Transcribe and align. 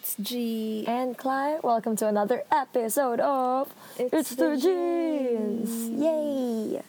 It's 0.00 0.16
G. 0.16 0.84
and 0.88 1.12
Clyde. 1.16 1.60
Welcome 1.62 1.94
to 1.96 2.08
another 2.08 2.42
episode 2.50 3.20
of 3.20 3.68
It's 3.98 4.34
the 4.34 4.56
Jeans. 4.56 5.90
Yay! 5.90 6.80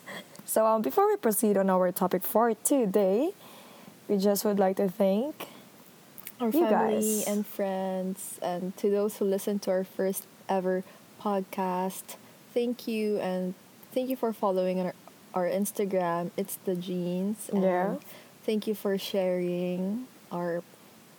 So, 0.45 0.65
um, 0.65 0.81
before 0.81 1.07
we 1.09 1.17
proceed 1.17 1.57
on 1.57 1.69
our 1.69 1.91
topic 1.91 2.23
for 2.23 2.53
today, 2.53 3.33
we 4.07 4.15
just 4.17 4.45
would 4.45 4.59
like 4.59 4.77
to 4.77 4.87
thank 4.87 5.49
Our 6.39 6.47
You 6.51 6.63
family 6.67 7.01
guys. 7.19 7.27
and 7.27 7.45
friends, 7.45 8.39
and 8.41 8.75
to 8.77 8.89
those 8.89 9.17
who 9.17 9.25
listened 9.25 9.61
to 9.63 9.71
our 9.71 9.83
first 9.83 10.25
ever 10.47 10.85
podcast, 11.21 12.15
thank 12.53 12.87
you 12.87 13.19
and 13.19 13.55
thank 13.91 14.09
you 14.09 14.15
for 14.15 14.31
following 14.31 14.79
our, 14.79 14.93
our 15.33 15.47
Instagram. 15.47 16.31
It's 16.37 16.55
the 16.63 16.75
Jeans. 16.75 17.49
And 17.51 17.61
Yeah. 17.63 17.95
Thank 18.45 18.67
you 18.67 18.73
for 18.73 18.97
sharing 18.97 20.07
our 20.31 20.63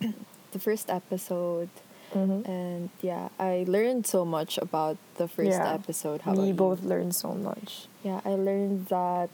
the 0.53 0.61
first 0.61 0.89
episode. 0.89 1.69
Mhm. 2.13 2.45
And 2.45 2.89
yeah, 3.01 3.33
I 3.41 3.65
learned 3.67 4.05
so 4.05 4.21
much 4.23 4.61
about 4.61 5.01
the 5.17 5.25
first 5.27 5.57
Yeah. 5.57 5.73
episode. 5.73 6.21
How 6.21 6.37
we 6.37 6.53
both 6.53 6.85
learned 6.85 7.17
so 7.17 7.33
much. 7.33 7.89
Yeah, 8.05 8.21
I 8.21 8.37
learned 8.37 8.87
that 8.93 9.33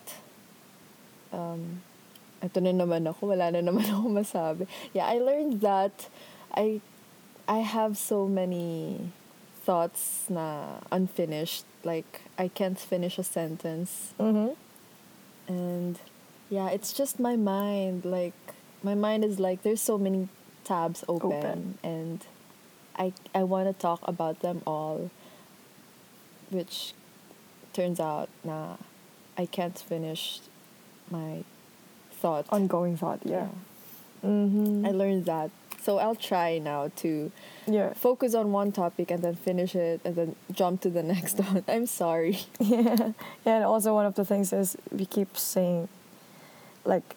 um 1.36 1.84
ito 2.40 2.64
na 2.64 2.72
naman 2.72 3.04
ako, 3.04 3.36
wala 3.36 3.52
na 3.52 3.60
naman 3.60 3.84
ako 3.92 4.08
masabi. 4.10 4.64
Yeah, 4.96 5.06
I 5.12 5.20
learned 5.20 5.60
that 5.60 6.08
I 6.56 6.80
I 7.52 7.68
have 7.68 8.00
so 8.00 8.32
many 8.32 9.12
thoughts 9.68 10.32
na 10.32 10.80
unfinished. 10.88 11.68
Like 11.84 12.24
I 12.40 12.48
can't 12.48 12.80
finish 12.80 13.20
a 13.20 13.28
sentence. 13.28 14.16
Mm-hmm. 14.16 14.56
And 15.52 16.00
yeah, 16.48 16.72
it's 16.72 16.96
just 16.96 17.20
my 17.20 17.36
mind. 17.36 18.08
Like 18.08 18.38
my 18.88 18.96
mind 18.96 19.28
is 19.28 19.36
like 19.36 19.68
there's 19.68 19.84
so 19.84 20.00
many 20.00 20.32
tabs 20.70 21.04
open, 21.08 21.32
Open. 21.32 21.78
and 21.84 22.20
I 22.96 23.14
I 23.34 23.44
want 23.44 23.66
to 23.68 23.74
talk 23.88 24.02
about 24.14 24.40
them 24.46 24.62
all. 24.66 25.10
Which 26.52 26.94
turns 27.74 28.00
out 28.00 28.30
nah 28.44 28.78
I 29.38 29.46
can't 29.46 29.78
finish 29.78 30.42
my 31.10 31.44
thought. 32.12 32.46
Ongoing 32.50 32.98
thought, 32.98 33.22
yeah. 33.24 33.48
Mm-hmm. 34.26 34.86
I 34.86 34.92
learned 34.92 35.26
that. 35.26 35.50
So 35.82 35.98
I'll 35.98 36.16
try 36.32 36.60
now 36.60 36.92
to 36.98 37.32
yeah. 37.66 37.94
focus 37.94 38.36
on 38.36 38.52
one 38.52 38.74
topic 38.74 39.12
and 39.12 39.24
then 39.24 39.36
finish 39.36 39.76
it 39.76 40.02
and 40.04 40.16
then 40.16 40.36
jump 40.52 40.82
to 40.82 40.90
the 40.90 41.04
next 41.14 41.40
one. 41.40 41.64
I'm 41.68 41.86
sorry. 41.86 42.40
Yeah. 42.60 43.14
And 43.46 43.64
also 43.64 43.94
one 43.94 44.06
of 44.06 44.16
the 44.16 44.26
things 44.26 44.52
is 44.52 44.76
we 44.92 45.06
keep 45.06 45.38
saying 45.38 45.88
like 46.84 47.16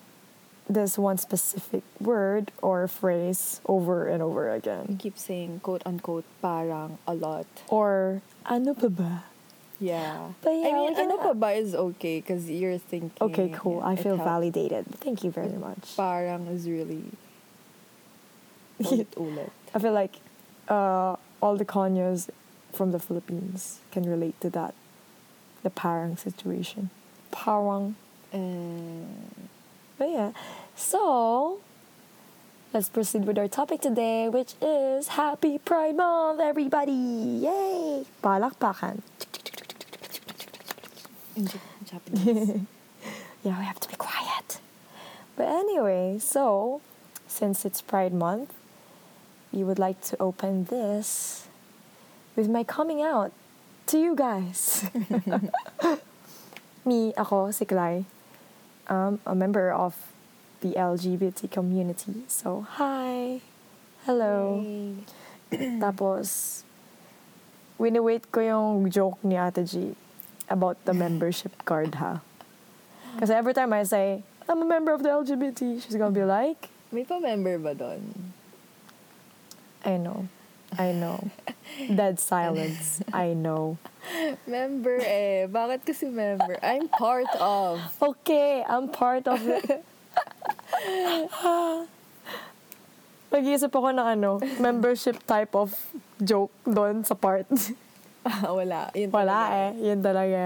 this 0.73 0.97
one 0.97 1.19
specific 1.19 1.83
word 2.01 2.51
or 2.61 2.89
phrase 2.89 3.61
over 3.67 4.09
and 4.09 4.23
over 4.23 4.49
again. 4.51 4.97
keep 4.99 5.19
saying 5.19 5.61
quote 5.61 5.83
unquote 5.85 6.25
parang 6.41 6.99
a 7.07 7.15
lot. 7.15 7.47
Or 7.69 8.23
ano 8.47 8.75
pa 8.75 8.89
ba? 8.89 9.25
Yeah. 9.83 10.31
But 10.43 10.51
yeah, 10.63 10.69
I 10.69 10.73
mean, 10.79 10.95
ano 10.95 11.19
pa 11.19 11.33
ba 11.35 11.53
is 11.59 11.75
okay 11.75 12.21
because 12.23 12.49
you're 12.49 12.79
thinking. 12.79 13.19
Okay, 13.21 13.51
cool. 13.51 13.83
I 13.83 13.97
feel 13.97 14.17
validated. 14.17 14.87
Thank 15.03 15.25
you 15.25 15.31
very 15.31 15.59
much. 15.59 15.97
Parang 15.99 16.47
is 16.47 16.71
really 16.71 17.03
ulit-ulit. 18.81 19.51
I 19.75 19.79
feel 19.79 19.93
like 19.93 20.23
uh, 20.71 21.17
all 21.43 21.57
the 21.59 21.65
Kanyas 21.67 22.31
from 22.73 22.93
the 22.93 22.99
Philippines 23.03 23.81
can 23.91 24.07
relate 24.09 24.39
to 24.41 24.51
that. 24.51 24.75
The 25.63 25.71
parang 25.71 26.17
situation. 26.17 26.91
Parang. 27.31 27.97
But 29.99 30.09
yeah. 30.11 30.31
So, 30.77 31.61
let's 32.73 32.89
proceed 32.89 33.25
with 33.25 33.39
our 33.39 33.49
topic 33.49 33.81
today, 33.81 34.29
which 34.29 34.55
is 34.61 35.09
Happy 35.09 35.59
Pride 35.59 35.97
Month, 35.97 36.41
everybody! 36.41 36.93
Yay! 36.93 38.05
Palakpakan. 38.23 39.03
in 41.37 41.45
Ja- 41.45 41.61
Japanese. 41.85 42.61
Yeah, 43.43 43.59
we 43.59 43.65
have 43.65 43.81
to 43.81 43.89
be 43.89 43.97
quiet. 43.97 44.61
But 45.37 45.49
anyway, 45.49 46.19
so 46.21 46.81
since 47.27 47.65
it's 47.65 47.83
Pride 47.83 48.13
Month, 48.15 48.53
we 49.53 49.65
would 49.65 49.79
like 49.79 50.01
to 50.03 50.17
open 50.21 50.65
this 50.65 51.49
with 52.37 52.49
my 52.49 52.65
coming 52.65 53.03
out 53.03 53.33
to 53.87 53.99
you 53.99 54.15
guys. 54.15 54.87
Me, 56.85 57.13
ako, 57.17 57.51
si 57.51 57.67
um, 58.89 59.21
a 59.27 59.35
member 59.35 59.71
of 59.73 60.12
the 60.63 60.79
LGBT 60.79 61.51
community. 61.51 62.23
So, 62.31 62.65
hi! 62.79 63.43
Hello! 64.07 64.63
Yay. 64.63 65.03
Tapos, 65.83 66.63
wini-wait 67.77 68.31
ko 68.31 68.41
yung 68.41 68.87
joke 68.89 69.19
ni 69.27 69.35
Ate 69.35 69.67
G 69.67 69.99
about 70.47 70.79
the 70.87 70.95
membership 70.95 71.53
card 71.67 71.99
ha. 71.99 72.23
Kasi 73.19 73.35
every 73.35 73.53
time 73.53 73.75
I 73.75 73.83
say, 73.83 74.23
I'm 74.49 74.63
a 74.63 74.69
member 74.69 74.95
of 74.95 75.03
the 75.03 75.11
LGBT, 75.11 75.83
she's 75.83 75.99
gonna 75.99 76.15
be 76.15 76.25
like, 76.25 76.71
May 76.95 77.05
pa-member 77.05 77.59
ba 77.59 77.75
doon? 77.75 78.33
I 79.83 79.99
know. 79.99 80.29
I 80.79 80.93
know. 80.93 81.31
Dead 81.89 82.21
silence. 82.21 83.01
I 83.13 83.35
know. 83.35 83.77
Member 84.47 85.01
eh. 85.01 85.49
Bakit 85.49 85.85
kasi 85.85 86.09
member? 86.09 86.57
I'm 86.63 86.89
part 86.89 87.29
of. 87.41 87.81
Okay, 88.01 88.65
I'm 88.65 88.89
part 88.89 89.27
of 89.27 89.41
it. 89.49 89.85
Nag-iisip 93.33 93.73
ako 93.73 93.89
ng 93.97 94.07
ano, 94.07 94.31
membership 94.61 95.17
type 95.25 95.57
of 95.57 95.73
joke 96.21 96.53
doon 96.69 97.01
sa 97.01 97.17
part. 97.17 97.49
Ah, 98.23 98.53
Wala. 98.53 98.93
Yun 98.95 99.09
Wala 99.11 99.35
talaga. 99.35 99.57
eh. 99.57 99.71
Yun 99.83 99.99
talaga. 99.99 100.43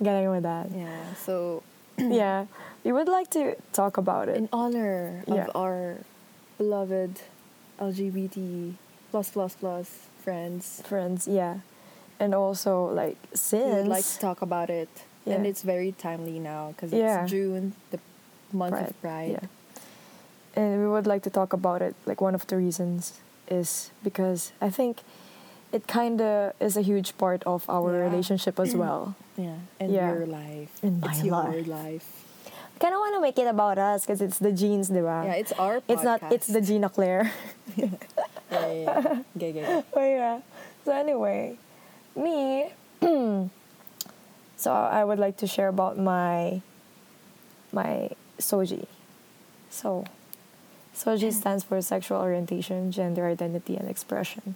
Galing 0.00 0.28
mo 0.32 0.40
that. 0.40 0.66
Yeah. 0.72 1.04
So, 1.20 1.62
yeah. 2.00 2.48
We 2.82 2.90
would 2.90 3.06
like 3.08 3.28
to 3.38 3.54
talk 3.70 3.96
about 3.96 4.26
it. 4.28 4.36
in 4.36 4.48
honor 4.52 5.22
of 5.28 5.46
our 5.54 6.02
beloved 6.58 7.20
LGBT 7.78 8.74
plus 9.10 9.30
plus 9.30 9.54
plus 9.54 10.10
friends, 10.20 10.82
friends, 10.84 11.28
yeah. 11.28 11.62
And 12.18 12.34
also 12.34 12.88
like 12.90 13.16
since... 13.32 13.62
we 13.62 13.72
would 13.84 13.88
like 13.94 14.04
to 14.04 14.18
talk 14.18 14.42
about 14.42 14.68
it. 14.68 14.88
And 15.24 15.46
it's 15.46 15.62
very 15.62 15.92
timely 15.96 16.36
now 16.42 16.72
because 16.74 16.92
Yeah. 16.92 17.22
it's 17.24 17.30
June, 17.32 17.72
the 17.94 18.00
month 18.52 18.74
of 18.76 18.92
Pride, 19.00 19.00
Pride. 19.00 19.32
yeah. 19.38 19.48
And 20.54 20.80
we 20.80 20.86
would 20.88 21.06
like 21.06 21.22
to 21.24 21.30
talk 21.30 21.52
about 21.52 21.82
it. 21.82 21.94
Like 22.06 22.20
one 22.20 22.34
of 22.34 22.46
the 22.46 22.56
reasons 22.56 23.18
is 23.48 23.90
because 24.02 24.52
I 24.60 24.70
think 24.70 25.02
it 25.72 25.86
kind 25.86 26.20
of 26.20 26.52
is 26.60 26.76
a 26.76 26.82
huge 26.82 27.18
part 27.18 27.42
of 27.44 27.68
our 27.68 27.92
Yeah. 27.92 28.04
relationship 28.06 28.58
as 28.60 28.74
well. 28.74 29.14
Yeah. 29.36 29.58
And 29.80 29.90
Yeah. 29.90 30.14
your 30.14 30.26
life. 30.26 30.70
In 30.82 31.00
my 31.00 31.10
it's 31.10 31.24
your 31.24 31.42
life. 31.42 31.66
life. 31.66 32.06
Kind 32.78 32.94
of 32.94 33.00
want 33.02 33.14
to 33.18 33.20
make 33.20 33.38
it 33.38 33.46
about 33.50 33.78
us 33.78 34.06
because 34.06 34.22
it's 34.22 34.38
the 34.38 34.52
jeans, 34.52 34.90
diba? 34.90 35.26
Yeah, 35.26 35.34
it's 35.42 35.50
our 35.58 35.78
podcast. 35.82 35.90
It's 35.90 36.02
not. 36.04 36.18
It's 36.32 36.46
the 36.46 36.60
Gina 36.62 36.88
Claire. 36.88 37.32
Yeah, 37.74 37.90
yeah, 38.52 38.70
yeah. 38.86 39.22
Gay, 39.38 39.50
gay, 39.52 39.62
gay. 39.66 39.82
but 39.90 39.98
oh, 40.02 40.06
yeah. 40.06 40.38
So 40.84 40.92
anyway, 40.94 41.58
me. 42.14 42.70
so 44.56 44.70
I 44.70 45.02
would 45.02 45.18
like 45.18 45.36
to 45.38 45.46
share 45.46 45.66
about 45.68 45.98
my 45.98 46.62
my 47.72 48.10
SOGIE. 48.38 48.86
So, 49.70 50.04
SOGIE 50.94 51.30
stands 51.34 51.64
for 51.66 51.82
sexual 51.82 52.22
orientation, 52.22 52.90
gender 52.94 53.26
identity, 53.26 53.76
and 53.76 53.90
expression. 53.90 54.54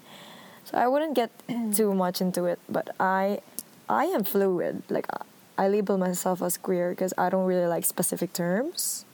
So 0.64 0.78
I 0.78 0.86
wouldn't 0.86 1.14
get 1.18 1.30
too 1.74 1.92
much 1.94 2.20
into 2.22 2.46
it, 2.46 2.58
but 2.70 2.94
I 3.00 3.42
I 3.90 4.06
am 4.14 4.22
fluid. 4.24 4.82
Like 4.88 5.06
I- 5.10 5.66
label 5.66 5.98
myself 5.98 6.38
as 6.40 6.54
queer 6.56 6.94
because 6.94 7.10
I 7.18 7.26
don't 7.28 7.42
really 7.44 7.66
like 7.66 7.82
specific 7.84 8.30
terms. 8.32 9.04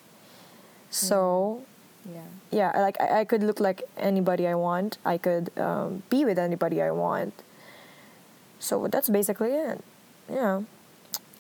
So 0.93 1.65
Yeah. 2.05 2.29
yeah 2.53 2.71
I- 2.77 2.81
like 2.85 3.01
I, 3.01 3.21
I 3.21 3.25
could 3.25 3.41
look 3.41 3.65
like 3.65 3.81
anybody 3.97 4.45
i 4.45 4.53
want 4.53 5.01
i 5.09 5.17
could 5.17 5.49
um, 5.57 6.05
be 6.13 6.21
with 6.29 6.37
anybody 6.37 6.85
i 6.85 6.93
want 6.93 7.33
so 8.61 8.85
that's 8.93 9.09
basically 9.09 9.57
it 9.57 9.81
yeah 10.29 10.69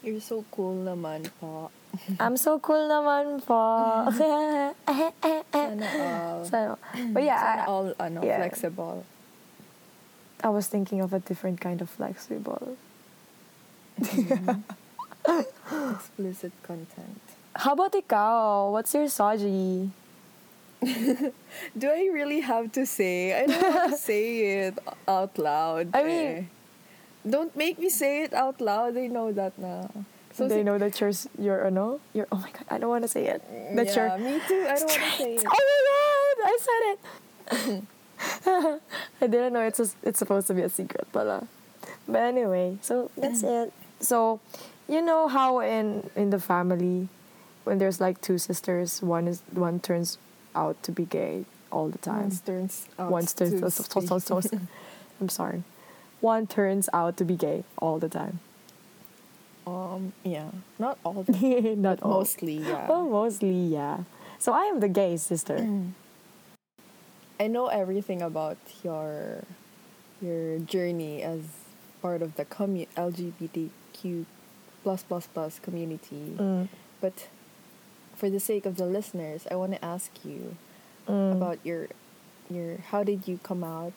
You're 0.01 0.25
so 0.25 0.49
cool 0.49 0.73
naman 0.89 1.29
po. 1.37 1.69
I'm 2.20 2.37
so 2.37 2.58
cool 2.58 2.88
naman 2.91 3.43
po 3.44 3.55
Sana 4.11 4.75
all. 5.52 6.44
so, 6.44 6.79
but 7.12 7.23
yeah 7.23 7.38
Sana 7.41 7.62
I, 7.62 7.67
all 7.67 7.88
ano, 7.99 8.19
yeah. 8.23 8.38
flexible. 8.43 9.05
I 10.43 10.49
was 10.50 10.67
thinking 10.69 11.00
of 11.00 11.12
a 11.12 11.20
different 11.20 11.61
kind 11.61 11.81
of 11.81 11.88
flexible 11.88 12.76
Explicit 15.94 16.52
content. 16.62 17.20
how 17.56 17.73
about 17.73 17.94
ikaw 17.94 18.69
what's 18.75 18.93
your 18.93 19.08
SOGIE 19.08 19.88
Do 21.79 21.88
I 21.88 22.11
really 22.12 22.41
have 22.44 22.73
to 22.76 22.85
say? 22.85 23.32
I 23.32 23.46
don't 23.49 23.62
want 23.62 23.93
to 23.93 23.96
say 24.12 24.69
it 24.69 24.76
out 25.08 25.38
loud. 25.41 25.88
I 25.96 26.02
eh. 26.02 26.05
mean- 26.05 26.50
don't 27.25 27.56
make 27.56 27.79
me 27.81 27.88
say 27.88 28.29
it 28.29 28.35
out 28.37 28.61
loud. 28.61 28.93
They 28.93 29.08
know 29.08 29.32
that 29.32 29.56
na. 29.56 29.88
So 30.35 30.49
they 30.49 30.63
know 30.63 30.79
that 30.79 31.01
you're 31.01 31.13
you're 31.39 31.65
uh, 31.65 31.69
ano 31.69 32.01
you're 32.13 32.27
oh 32.33 32.37
my 32.37 32.51
god 32.51 32.65
I 32.69 32.79
don't 32.79 32.91
want 32.91 33.05
to 33.05 33.09
say 33.09 33.27
it 33.27 33.41
that 33.77 33.87
yeah, 33.87 34.19
you're 34.19 34.19
me 34.19 34.41
too. 34.49 34.67
I 34.69 34.75
don't 34.75 34.91
want 34.91 35.03
to 35.03 35.17
say 35.17 35.35
it. 35.35 35.45
oh 35.57 35.63
my 35.71 35.81
god 35.91 36.51
I 36.53 36.59
said 36.67 36.83
it 37.73 37.85
I 38.47 39.27
didn't 39.27 39.53
know 39.53 39.61
it's 39.61 39.81
a, 39.81 39.89
it's 40.03 40.19
supposed 40.19 40.47
to 40.49 40.55
be 40.55 40.63
a 40.63 40.69
secret, 40.69 41.07
pala. 41.13 41.39
Uh, 41.39 41.47
but 42.09 42.23
anyway, 42.23 42.79
so 42.81 43.11
that's 43.17 43.43
mm. 43.43 43.67
it. 43.67 43.73
So, 44.01 44.41
you 44.89 45.03
know 45.03 45.29
how 45.29 45.61
in 45.61 46.11
in 46.17 46.31
the 46.31 46.39
family, 46.39 47.09
when 47.65 47.79
there's 47.79 48.01
like 48.01 48.21
two 48.21 48.39
sisters, 48.39 49.03
one 49.03 49.29
is 49.29 49.43
one 49.53 49.81
turns 49.81 50.19
out 50.55 50.83
to 50.85 50.93
be 50.93 51.05
gay 51.05 51.45
all 51.71 51.89
the 51.89 51.99
time. 51.99 52.29
One 52.31 52.41
turns 52.47 52.87
out 52.99 53.11
One 53.11 53.27
turns. 53.27 53.61
to 53.61 53.71
so- 53.71 54.01
so- 54.01 54.19
so- 54.19 54.41
so- 54.41 54.61
I'm 55.21 55.29
sorry. 55.29 55.63
One 56.21 56.47
turns 56.47 56.89
out 56.93 57.17
to 57.19 57.25
be 57.25 57.37
gay 57.37 57.65
all 57.79 57.99
the 57.99 58.09
time. 58.09 58.41
Um, 59.67 60.13
yeah, 60.23 60.51
not 60.79 60.99
all, 61.05 61.23
the 61.27 61.75
Not 61.77 62.03
all. 62.03 62.21
mostly, 62.21 62.59
yeah. 62.59 62.89
Well, 62.89 63.05
mostly, 63.09 63.53
yeah. 63.53 64.05
So 64.39 64.53
I 64.53 64.65
am 64.65 64.81
the 64.81 64.89
gay 64.89 65.17
sister. 65.17 65.57
I 67.41 67.47
know 67.49 67.67
everything 67.69 68.23
about 68.23 68.59
your 68.85 69.43
your 70.23 70.59
journey 70.61 71.23
as 71.23 71.41
part 72.01 72.23
of 72.23 72.37
the 72.37 72.45
commu- 72.45 72.89
LGBTQ 72.97 74.25
plus 74.83 75.03
plus 75.03 75.27
plus 75.27 75.59
community. 75.59 76.37
Mm, 76.37 76.69
But 77.01 77.29
for 78.15 78.31
the 78.31 78.39
sake 78.41 78.67
of 78.67 78.77
the 78.77 78.87
listeners, 78.87 79.47
I 79.51 79.57
want 79.57 79.73
to 79.73 79.85
ask 79.85 80.13
you 80.25 80.57
mm. 81.09 81.33
about 81.33 81.59
your 81.65 81.89
your 82.51 82.79
how 82.93 83.03
did 83.03 83.27
you 83.27 83.41
come 83.43 83.65
out? 83.65 83.97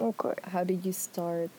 Okay. 0.00 0.34
How 0.50 0.64
did 0.64 0.84
you 0.84 0.92
start? 0.92 1.50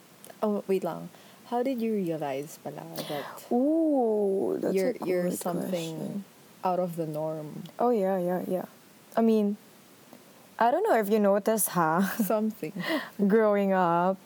Oh, 0.42 0.64
wait 0.68 0.84
lang. 0.84 1.10
How 1.54 1.62
did 1.62 1.78
you 1.86 1.94
realize 1.94 2.58
pala 2.66 2.82
that 3.14 3.30
Ooh, 3.54 4.58
that's 4.58 4.74
you're 4.74 4.98
a 4.98 5.06
you're 5.06 5.30
something 5.30 5.70
question. 6.02 6.26
out 6.66 6.80
of 6.82 6.96
the 6.98 7.06
norm? 7.06 7.62
Oh 7.78 7.92
yeah, 7.94 8.18
yeah, 8.18 8.42
yeah. 8.50 8.66
I 9.14 9.22
mean, 9.22 9.58
I 10.58 10.72
don't 10.74 10.82
know 10.82 10.98
if 10.98 11.14
you 11.14 11.20
noticed, 11.22 11.70
huh? 11.78 12.02
Something. 12.18 12.74
Growing 13.30 13.70
up, 13.72 14.18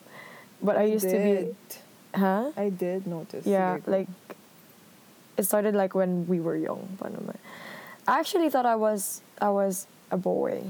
but 0.63 0.77
I, 0.79 0.87
used 0.87 1.03
to 1.03 1.19
did. 1.19 1.51
be, 1.51 2.17
huh? 2.17 2.55
I 2.55 2.69
did 2.71 3.03
notice. 3.05 3.43
Yeah, 3.45 3.83
like 3.83 4.07
it 5.35 5.43
started 5.43 5.75
like 5.75 5.91
when 5.99 6.31
we 6.31 6.39
were 6.39 6.55
young. 6.55 6.87
I 8.07 8.23
actually 8.23 8.47
thought 8.47 8.65
I 8.65 8.79
was 8.79 9.19
I 9.43 9.51
was 9.51 9.83
a 10.15 10.17
boy 10.17 10.63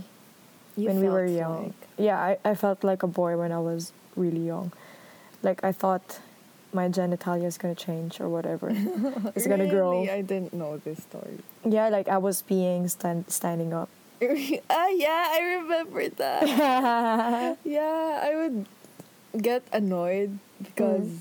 You 0.74 0.90
when 0.90 1.06
we 1.06 1.08
were 1.08 1.30
young. 1.30 1.70
like- 1.70 1.86
Yeah, 2.02 2.18
I, 2.18 2.42
I 2.42 2.58
felt 2.58 2.82
like 2.82 3.06
a 3.06 3.12
boy 3.22 3.38
when 3.38 3.54
I 3.54 3.62
was 3.62 3.94
really 4.18 4.42
young. 4.42 4.74
Like 5.46 5.62
I 5.62 5.70
thought 5.72 6.18
my 6.74 6.90
genitalia 6.90 7.46
is 7.46 7.58
gonna 7.58 7.76
change 7.76 8.20
or 8.20 8.30
whatever. 8.30 8.70
it's 9.36 9.48
gonna 9.48 9.68
grow. 9.68 10.02
Really? 10.02 10.12
I 10.12 10.22
didn't 10.22 10.54
know 10.54 10.78
this 10.78 11.04
story. 11.04 11.40
Yeah, 11.64 11.90
like 11.90 12.08
I 12.08 12.18
was 12.18 12.42
being 12.42 12.88
stand, 12.88 13.26
standing 13.30 13.74
up. 13.74 13.90
ah, 14.22 14.90
yeah, 14.90 15.24
I 15.30 15.40
remember 15.62 16.10
that. 16.10 17.58
yeah, 17.64 18.22
I 18.24 18.36
would 18.36 18.66
get 19.38 19.64
annoyed 19.72 20.40
because... 20.62 21.08
Mm. 21.08 21.20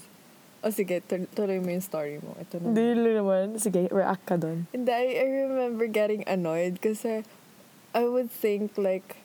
Oh, 0.64 0.70
sige, 0.70 0.98
tul- 1.06 1.30
tuloy 1.36 1.62
mo 1.62 1.70
yung 1.70 1.84
story 1.84 2.18
mo. 2.18 2.34
Ito 2.40 2.58
na. 2.58 2.74
Hindi 2.74 3.14
naman. 3.14 3.60
Sige, 3.60 3.86
react 3.92 4.24
ka 4.26 4.34
dun. 4.34 4.66
And 4.74 4.88
I, 4.88 5.14
I 5.14 5.46
remember 5.46 5.86
getting 5.86 6.24
annoyed 6.26 6.80
kasi 6.80 7.22
I 7.94 8.08
would 8.08 8.32
think 8.32 8.74
like... 8.74 9.22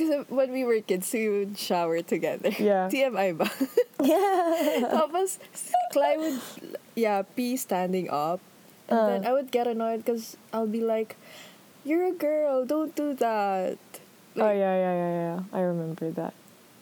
Because 0.00 0.24
when 0.32 0.48
we 0.56 0.64
were 0.64 0.80
kids, 0.80 1.12
we 1.12 1.28
would 1.28 1.58
shower 1.60 2.00
together. 2.00 2.48
Yeah. 2.56 2.88
TMI 2.92 3.36
ba? 3.36 3.44
Yeah. 4.00 4.88
Tapos, 4.96 5.36
Cly 5.92 6.16
would, 6.16 6.40
yeah, 6.96 7.20
pee 7.36 7.60
standing 7.60 8.08
up. 8.08 8.40
And 8.88 8.96
Uh. 8.96 9.06
then 9.12 9.20
I 9.28 9.36
would 9.36 9.52
get 9.52 9.68
annoyed 9.68 10.00
because 10.00 10.40
I'll 10.56 10.64
be 10.66 10.80
like, 10.80 11.20
you're 11.84 12.08
a 12.08 12.16
girl, 12.16 12.64
don't 12.64 12.96
do 12.96 13.12
that. 13.20 13.76
oh 14.40 14.48
yeah, 14.56 14.72
yeah, 14.72 14.94
yeah, 14.96 15.12
yeah. 15.20 15.38
I 15.52 15.60
remember 15.60 16.08
that. 16.16 16.32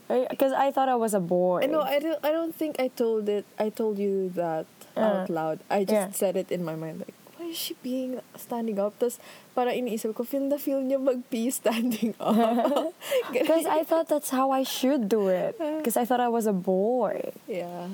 Because 0.07 0.55
I, 0.55 0.71
thought 0.71 0.89
I 0.89 0.95
was 0.95 1.13
a 1.13 1.21
boy. 1.21 1.61
I 1.63 1.67
know, 1.67 1.83
I 1.83 1.99
don't, 1.99 2.23
I 2.25 2.31
don't 2.31 2.55
think 2.55 2.79
I 2.79 2.87
told 2.89 3.29
it, 3.29 3.45
I 3.59 3.69
told 3.69 3.99
you 3.99 4.31
that 4.39 4.65
Uh, 4.99 5.27
out 5.27 5.31
loud. 5.31 5.59
I 5.71 5.83
just 5.87 5.95
yeah. 5.95 6.11
said 6.15 6.35
it 6.39 6.51
in 6.55 6.63
my 6.67 6.75
mind, 6.75 7.03
like, 7.03 7.15
why 7.49 7.53
is 7.53 7.57
she 7.59 7.75
being 7.83 8.21
standing 8.37 8.79
up? 8.79 8.99
Tapos, 8.99 9.19
para 9.55 9.73
iniisip 9.73 10.15
ko, 10.15 10.25
feel 10.25 10.45
na 10.45 10.59
feel 10.59 10.81
niya 10.85 11.01
mag-pee 11.01 11.51
standing 11.51 12.15
up. 12.21 12.93
Because 13.33 13.65
I 13.65 13.85
thought 13.85 14.09
that's 14.09 14.31
how 14.31 14.51
I 14.51 14.63
should 14.63 15.09
do 15.09 15.29
it. 15.29 15.57
Because 15.59 15.97
I 15.97 16.05
thought 16.05 16.21
I 16.21 16.29
was 16.29 16.47
a 16.47 16.53
boy. 16.53 17.33
yeah. 17.49 17.89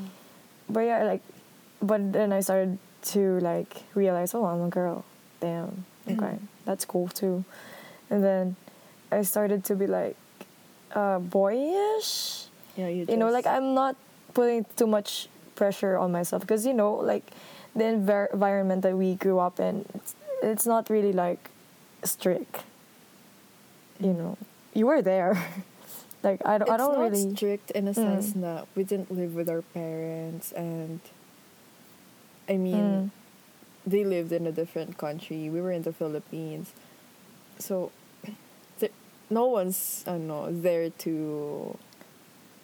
But 0.68 0.80
yeah, 0.80 1.04
like, 1.04 1.22
but 1.82 2.12
then 2.12 2.32
I 2.32 2.40
started 2.40 2.78
to 3.14 3.38
like 3.40 3.84
realize, 3.94 4.34
oh, 4.34 4.44
I'm 4.44 4.62
a 4.62 4.68
girl. 4.68 5.04
Damn. 5.40 5.84
Okay, 6.08 6.36
that's 6.64 6.84
cool 6.84 7.08
too. 7.08 7.44
And 8.10 8.24
then 8.24 8.56
I 9.12 9.22
started 9.22 9.64
to 9.68 9.76
be 9.76 9.86
like, 9.86 10.16
uh, 10.92 11.18
boyish. 11.18 12.48
Yeah, 12.76 12.88
you, 12.88 13.06
You 13.08 13.16
know, 13.16 13.30
like 13.30 13.46
I'm 13.46 13.74
not 13.74 13.96
putting 14.32 14.64
too 14.76 14.86
much 14.88 15.28
pressure 15.54 15.96
on 15.96 16.12
myself 16.12 16.42
because 16.42 16.64
you 16.66 16.72
know, 16.74 16.96
like 16.96 17.28
the 17.74 17.84
envir- 17.84 18.32
environment 18.32 18.82
that 18.82 18.96
we 18.96 19.14
grew 19.14 19.38
up 19.38 19.58
in, 19.60 19.84
it's, 19.94 20.14
it's 20.42 20.66
not 20.66 20.88
really 20.90 21.12
like 21.12 21.50
strict. 22.04 22.62
You 24.00 24.12
know, 24.12 24.38
you 24.74 24.86
were 24.86 25.02
there. 25.02 25.34
like 26.22 26.40
I 26.44 26.58
don't, 26.58 26.70
I 26.70 26.74
it's 26.74 26.82
don't 26.84 26.98
not 26.98 27.10
really. 27.12 27.34
strict 27.34 27.70
in 27.72 27.88
a 27.88 27.92
Mm. 27.92 27.94
sense 27.94 28.32
that 28.34 28.66
we 28.74 28.84
didn't 28.84 29.10
live 29.10 29.34
with 29.34 29.48
our 29.48 29.62
parents 29.62 30.52
and 30.52 31.00
I 32.48 32.56
mean 32.56 32.74
Mm. 32.76 33.10
they 33.86 34.04
lived 34.04 34.32
in 34.32 34.46
a 34.46 34.52
different 34.52 34.98
country. 34.98 35.48
We 35.50 35.60
were 35.60 35.72
in 35.72 35.82
the 35.82 35.92
Philippines. 35.92 36.72
So 37.58 37.90
th- 38.80 38.92
no 39.30 39.46
one's 39.46 40.04
ano, 40.06 40.48
there 40.50 40.90
to 41.04 41.76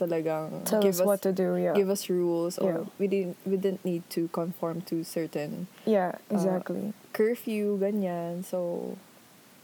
talagang 0.00 0.64
Tell 0.64 0.81
give 0.81 0.97
us 0.97 1.05
what 1.05 1.20
to 1.20 1.32
do. 1.37 1.61
Yeah. 1.61 1.76
give 1.76 1.93
us 1.93 2.08
rules 2.08 2.56
or 2.56 2.88
Yeah. 2.88 2.97
we 2.97 3.06
didn't 3.06 3.37
we 3.44 3.61
didn't 3.61 3.85
need 3.85 4.08
to 4.17 4.32
conform 4.32 4.81
to 4.88 5.05
certain 5.05 5.69
yeah. 5.85 6.17
uh, 6.32 6.35
Exactly. 6.41 6.97
curfew 7.12 7.76
ganyan. 7.76 8.41
So 8.41 8.97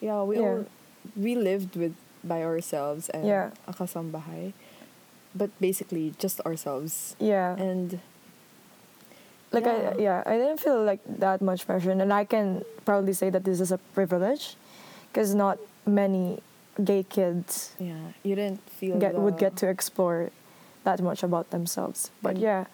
yeah, 0.04 0.20
we 0.20 0.36
Yeah. 0.36 0.44
all 0.44 0.60
we 1.16 1.32
lived 1.32 1.72
with 1.80 1.96
by 2.20 2.44
ourselves 2.44 3.08
and 3.08 3.24
Yeah. 3.24 3.56
akasambahay. 3.64 4.52
But 5.36 5.52
basically 5.60 6.12
just 6.20 6.40
ourselves. 6.44 7.16
yeah. 7.20 7.56
And 7.60 8.00
like 9.52 9.64
yeah. 9.68 9.92
I 9.96 10.00
yeah, 10.00 10.18
I 10.26 10.36
didn't 10.36 10.60
feel 10.60 10.80
like 10.82 11.00
that 11.06 11.40
much 11.40 11.64
pressure, 11.68 11.92
and 11.92 12.12
I 12.12 12.24
can 12.24 12.64
proudly 12.84 13.12
say 13.12 13.30
that 13.30 13.44
this 13.44 13.60
is 13.60 13.70
a 13.70 13.78
privilege, 13.94 14.56
because 15.12 15.36
not 15.36 15.60
many 15.86 16.42
gay 16.82 17.02
kids 17.02 17.74
yeah, 17.78 18.12
you 18.22 18.34
didn't 18.34 18.60
feel 18.70 18.98
get 18.98 19.14
would 19.14 19.38
get 19.38 19.56
to 19.56 19.68
explore 19.68 20.30
that 20.84 21.00
much 21.00 21.22
about 21.22 21.50
themselves. 21.50 22.10
But 22.22 22.34
And- 22.36 22.40
yeah, 22.40 22.64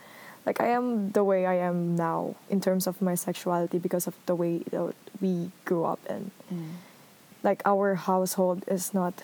like 0.44 0.60
I 0.60 0.68
am 0.68 1.12
the 1.12 1.24
way 1.24 1.46
I 1.46 1.54
am 1.54 1.96
now 1.96 2.34
in 2.50 2.60
terms 2.60 2.86
of 2.86 3.00
my 3.00 3.14
sexuality 3.14 3.78
because 3.78 4.06
of 4.06 4.14
the 4.26 4.34
way 4.34 4.58
that 4.70 4.94
we 5.20 5.50
grew 5.64 5.84
up 5.84 6.00
in. 6.08 6.30
Mm. 6.52 6.82
Like 7.42 7.62
our 7.64 7.94
household 7.94 8.64
is 8.68 8.92
not, 8.92 9.14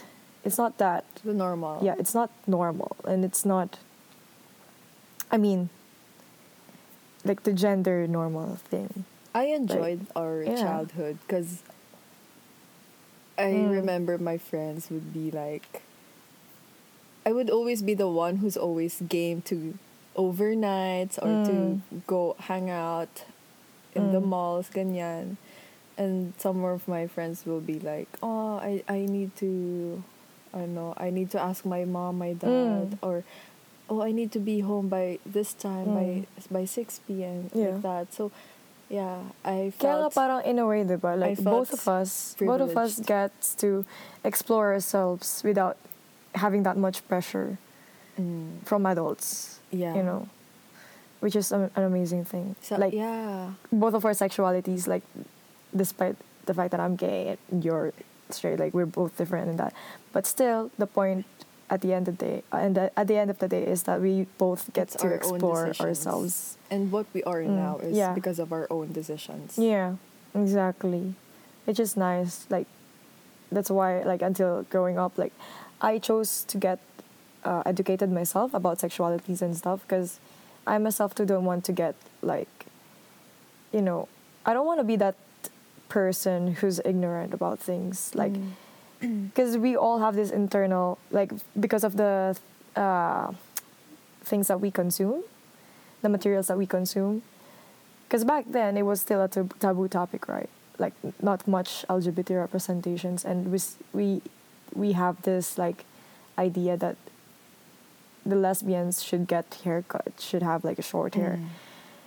it's 0.45 0.59
not 0.59 0.79
that 0.79 1.05
the 1.25 1.35
normal. 1.35 1.85
yeah, 1.85 1.95
it's 1.99 2.15
not 2.15 2.31
normal 2.47 2.97
and 3.05 3.25
it's 3.25 3.45
not 3.45 3.79
I 5.31 5.37
mean 5.37 5.69
like 7.25 7.43
the 7.43 7.53
gender 7.53 8.07
normal 8.07 8.57
thing. 8.57 9.05
I 9.35 9.45
enjoyed 9.53 10.07
our 10.17 10.43
yeah. 10.43 10.57
childhood 10.57 11.19
because 11.27 11.63
I 13.39 13.53
Mm. 13.55 13.71
remember 13.71 14.19
my 14.19 14.37
friends 14.39 14.91
would 14.91 15.15
be 15.15 15.31
like, 15.31 15.83
I 17.27 17.33
would 17.33 17.51
always 17.51 17.83
be 17.83 17.95
the 17.95 18.09
one 18.09 18.37
who's 18.37 18.57
always 18.57 19.01
game 19.09 19.43
to 19.43 19.79
overnights 20.17 21.19
or 21.23 21.39
to 21.47 21.81
go 22.07 22.37
hang 22.39 22.71
out 22.71 23.25
in 23.95 24.11
the 24.13 24.21
Mm. 24.21 24.29
malls, 24.29 24.71
ganyan. 24.71 25.37
And 25.99 26.33
some 26.39 26.65
of 26.65 26.89
my 26.89 27.07
friends 27.07 27.45
will 27.47 27.61
be 27.61 27.79
like, 27.81 28.09
oh, 28.23 28.59
I, 28.59 28.83
I 28.89 29.01
need 29.07 29.35
to, 29.39 30.03
I 30.55 30.61
don't 30.61 30.75
know, 30.75 30.95
I 30.97 31.11
need 31.11 31.31
to 31.33 31.41
ask 31.41 31.65
my 31.65 31.85
mom, 31.85 32.19
my 32.19 32.33
dad, 32.35 32.51
Mm. 32.51 32.99
or 33.03 33.25
oh, 33.91 34.03
I 34.03 34.13
need 34.13 34.33
to 34.33 34.41
be 34.41 34.61
home 34.61 34.89
by 34.89 35.19
this 35.27 35.55
time, 35.55 35.95
by 35.95 36.25
Mm. 36.25 36.51
by 36.51 36.65
6 36.65 37.23
p.m., 37.25 37.51
Yeah. 37.55 37.75
like 37.75 37.83
that. 37.83 38.15
So, 38.15 38.31
yeah, 38.89 39.21
I 39.45 39.73
Kaya 39.79 40.09
nga 40.09 40.11
felt 40.11 40.15
parang 40.15 40.41
in 40.45 40.59
a 40.59 40.67
way, 40.67 40.85
diba? 40.85 41.17
Like 41.19 41.39
both 41.43 41.73
of 41.73 41.87
us, 41.89 42.35
both 42.39 42.61
of 42.61 42.73
us 42.77 42.97
privileged. 43.01 43.07
gets 43.07 43.55
to 43.61 43.85
explore 44.25 44.73
ourselves 44.73 45.43
without 45.45 45.77
having 46.35 46.63
that 46.65 46.77
much 46.77 47.07
pressure 47.09 47.59
Mm, 48.19 48.67
from 48.67 48.83
adults. 48.85 49.61
yeah. 49.71 49.95
You 49.95 50.03
know, 50.03 50.27
which 51.23 51.37
is 51.39 51.53
an, 51.55 51.71
an 51.79 51.85
amazing 51.87 52.25
thing. 52.27 52.57
So, 52.61 52.75
like 52.75 52.91
yeah. 52.93 53.55
both 53.71 53.95
of 53.95 54.03
our 54.05 54.11
sexualities, 54.11 54.89
like 54.91 55.07
despite 55.71 56.17
the 56.47 56.53
fact 56.53 56.73
that 56.75 56.81
I'm 56.83 56.97
gay 56.99 57.39
and 57.51 57.63
you're 57.63 57.95
straight, 58.31 58.59
like 58.59 58.75
we're 58.75 58.91
both 58.91 59.15
different 59.17 59.47
in 59.51 59.57
that, 59.63 59.71
but 60.11 60.27
still 60.27 60.73
the 60.83 60.87
point 60.91 61.27
at 61.71 61.81
the 61.83 61.93
end 61.93 62.09
of 62.09 62.17
the 62.19 62.25
day, 62.27 62.43
and 62.53 62.79
at 62.79 63.07
the 63.07 63.17
end 63.17 63.31
of 63.31 63.39
the 63.39 63.49
day 63.49 63.63
is 63.65 63.83
that 63.85 64.01
we 64.01 64.27
both 64.39 64.73
get 64.73 64.89
It's 64.89 64.97
to 65.03 65.07
our 65.09 65.15
explore 65.15 65.73
ourselves. 65.81 66.57
And 66.71 66.91
what 66.93 67.07
we 67.13 67.23
are 67.25 67.41
Mm, 67.43 67.57
now 67.57 67.79
is 67.79 67.97
yeah. 67.97 68.15
because 68.15 68.39
of 68.39 68.53
our 68.53 68.67
own 68.71 68.93
decisions. 68.93 69.59
Yeah, 69.59 69.97
exactly. 70.35 71.15
It's 71.67 71.77
just 71.77 71.97
nice. 71.97 72.47
Like 72.49 72.67
that's 73.53 73.71
why 73.71 74.03
like 74.03 74.23
until 74.23 74.65
growing 74.71 74.99
up, 74.99 75.17
like 75.19 75.33
I 75.81 75.99
chose 75.99 76.45
to 76.49 76.57
get 76.59 76.79
uh, 77.45 77.63
educated 77.67 78.11
myself 78.11 78.53
about 78.55 78.79
sexualities 78.79 79.43
and 79.43 79.57
stuff 79.57 79.81
because 79.87 80.19
I 80.67 80.79
myself 80.79 81.15
too 81.15 81.25
don't 81.27 81.45
want 81.45 81.65
to 81.65 81.73
get 81.73 81.95
like, 82.23 82.67
you 83.73 83.81
know, 83.83 84.09
I 84.45 84.53
don't 84.55 84.67
want 84.67 84.81
to 84.81 84.85
be 84.85 84.97
that 84.97 85.15
person 85.89 86.55
who's 86.61 86.81
ignorant 86.85 87.33
about 87.35 87.59
things 87.59 88.13
like 88.15 88.33
Mm. 88.33 88.53
because 89.35 89.57
we 89.57 89.77
all 89.77 89.99
have 90.01 90.15
this 90.17 90.31
internal 90.31 90.99
like 91.11 91.33
because 91.59 91.85
of 91.85 91.97
the 91.97 92.37
uh, 92.77 93.33
things 94.25 94.49
that 94.49 94.61
we 94.61 94.71
consume 94.71 95.23
the 96.03 96.09
materials 96.09 96.47
that 96.49 96.57
we 96.59 96.67
consume 96.67 97.23
because 98.07 98.25
back 98.25 98.45
then 98.49 98.77
it 98.77 98.83
was 98.83 99.01
still 99.01 99.23
a 99.23 99.29
tab- 99.29 99.59
taboo 99.59 99.89
topic 99.89 100.29
right 100.29 100.49
like 100.79 100.93
not 101.23 101.47
much 101.49 101.85
lgbt 101.89 102.31
representations 102.37 103.25
and 103.25 103.51
we 103.53 103.59
we 103.93 104.23
we 104.75 104.93
have 104.93 105.21
this 105.23 105.59
like 105.59 105.85
idea 106.39 106.77
that 106.77 106.97
the 108.27 108.37
lesbians 108.37 109.03
should 109.03 109.27
get 109.27 109.47
haircut 109.65 110.13
should 110.19 110.43
have 110.43 110.65
like 110.65 110.79
a 110.79 110.83
short 110.83 111.15
hair 111.15 111.39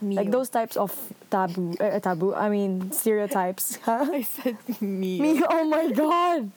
Mm. 0.02 0.16
like 0.16 0.32
those 0.32 0.50
types 0.50 0.76
of 0.78 0.90
taboo 1.30 1.76
uh, 1.80 2.00
taboo 2.00 2.34
i 2.34 2.50
mean 2.50 2.92
stereotypes 2.92 3.76
huh? 3.86 4.08
I 4.12 4.24
said 4.24 4.58
Mio. 4.82 5.22
me 5.22 5.44
oh 5.48 5.64
my 5.64 5.92
god 5.92 6.50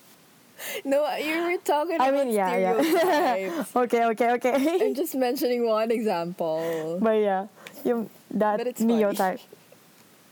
No, 0.85 1.05
you 1.17 1.43
were 1.45 1.59
talking 1.65 2.01
I 2.01 2.09
about 2.09 2.27
mean, 2.27 2.35
yeah, 2.35 2.57
yeah. 2.57 2.75
stereotypes. 2.81 3.77
okay 3.85 4.05
okay 4.07 4.29
okay 4.39 4.79
I'm 4.83 4.95
just 4.95 5.15
mentioning 5.15 5.67
one 5.67 5.91
example. 5.91 6.99
But 7.01 7.19
yeah, 7.21 7.47
yung 7.85 8.09
that 8.31 8.59
But 8.59 8.67
it's 8.69 8.81
Mio 8.81 9.13
funny. 9.13 9.17
type. 9.17 9.41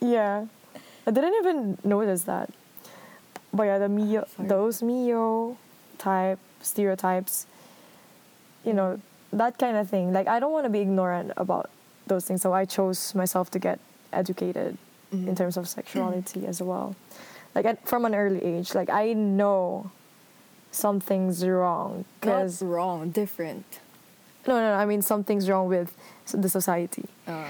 Yeah, 0.00 0.46
I 1.06 1.10
didn't 1.10 1.34
even 1.42 1.78
notice 1.84 2.22
that. 2.24 2.50
But 3.52 3.64
yeah, 3.64 3.78
the 3.78 3.88
Mio, 3.88 4.24
Sorry. 4.36 4.48
those 4.48 4.82
Mio 4.82 5.56
type 5.98 6.38
stereotypes. 6.62 7.46
You 8.64 8.72
know 8.74 9.00
that 9.32 9.58
kind 9.58 9.76
of 9.76 9.88
thing. 9.90 10.12
Like 10.12 10.28
I 10.28 10.38
don't 10.40 10.52
want 10.52 10.64
to 10.64 10.70
be 10.70 10.80
ignorant 10.80 11.32
about 11.36 11.68
those 12.06 12.24
things, 12.24 12.42
so 12.42 12.52
I 12.52 12.64
chose 12.64 13.14
myself 13.14 13.50
to 13.52 13.58
get 13.58 13.78
educated 14.12 14.78
in 15.12 15.26
Mhm. 15.28 15.36
terms 15.36 15.56
of 15.56 15.68
sexuality 15.68 16.46
as 16.52 16.62
well. 16.62 16.96
Like 17.54 17.66
at, 17.66 17.84
from 17.86 18.04
an 18.06 18.14
early 18.14 18.40
age, 18.42 18.74
like 18.74 18.88
I 18.88 19.12
know 19.12 19.90
something's 20.72 21.44
wrong 21.46 22.04
Not 22.24 22.48
wrong, 22.64 23.10
different. 23.12 23.64
no, 24.48 24.56
no, 24.58 24.72
no, 24.72 24.74
I 24.74 24.84
mean 24.88 25.02
something's 25.04 25.46
wrong 25.48 25.68
with 25.68 25.94
the 26.32 26.48
society. 26.48 27.06
Uh, 27.28 27.46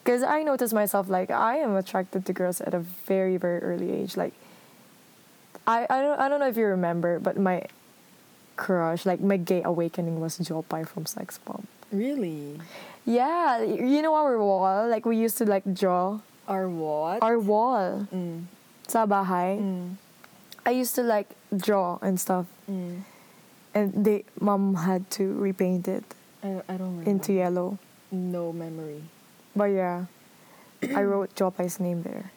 Because 0.00 0.22
I 0.24 0.40
noticed 0.42 0.72
myself 0.72 1.10
like 1.12 1.28
I 1.30 1.60
am 1.60 1.76
attracted 1.76 2.24
to 2.24 2.32
girls 2.32 2.62
at 2.64 2.72
a 2.72 2.80
very 3.04 3.36
very 3.36 3.60
early 3.60 3.92
age. 3.92 4.16
Like 4.16 4.32
I 5.68 5.84
I 5.90 6.00
don't 6.00 6.16
I 6.18 6.26
don't 6.32 6.40
know 6.40 6.48
if 6.48 6.56
you 6.56 6.64
remember, 6.66 7.20
but 7.20 7.36
my 7.36 7.68
crush 8.56 9.04
like 9.04 9.20
my 9.20 9.36
gay 9.36 9.60
awakening 9.62 10.20
was 10.20 10.38
Jopay 10.40 10.86
from 10.88 11.04
Sexbomb. 11.04 11.64
really? 11.92 12.56
Yeah, 13.04 13.60
you 13.64 14.00
know 14.00 14.14
our 14.14 14.38
wall 14.38 14.86
like 14.88 15.04
we 15.04 15.16
used 15.20 15.36
to 15.42 15.44
like 15.44 15.64
draw 15.74 16.20
Our 16.48 16.68
what? 16.68 17.20
our 17.22 17.38
wall 17.38 18.06
Mm. 18.12 18.46
sa 18.88 19.04
bahay. 19.06 19.58
Mm. 19.60 19.96
I 20.66 20.70
used 20.70 20.94
to 20.96 21.02
like 21.02 21.28
draw 21.56 21.98
and 22.02 22.20
stuff, 22.20 22.46
Mm. 22.70 23.02
and 23.74 24.04
they 24.04 24.24
mom 24.40 24.74
had 24.74 25.10
to 25.18 25.24
repaint 25.34 25.88
it 25.88 26.04
I, 26.42 26.62
I 26.68 26.76
don't 26.76 26.98
remember. 27.00 27.10
into 27.10 27.32
yellow. 27.32 27.78
No 28.12 28.52
memory. 28.52 29.02
But 29.56 29.70
yeah, 29.74 30.06
I 30.94 31.02
wrote 31.10 31.34
Jopay's 31.34 31.80
name 31.80 32.02
there, 32.02 32.30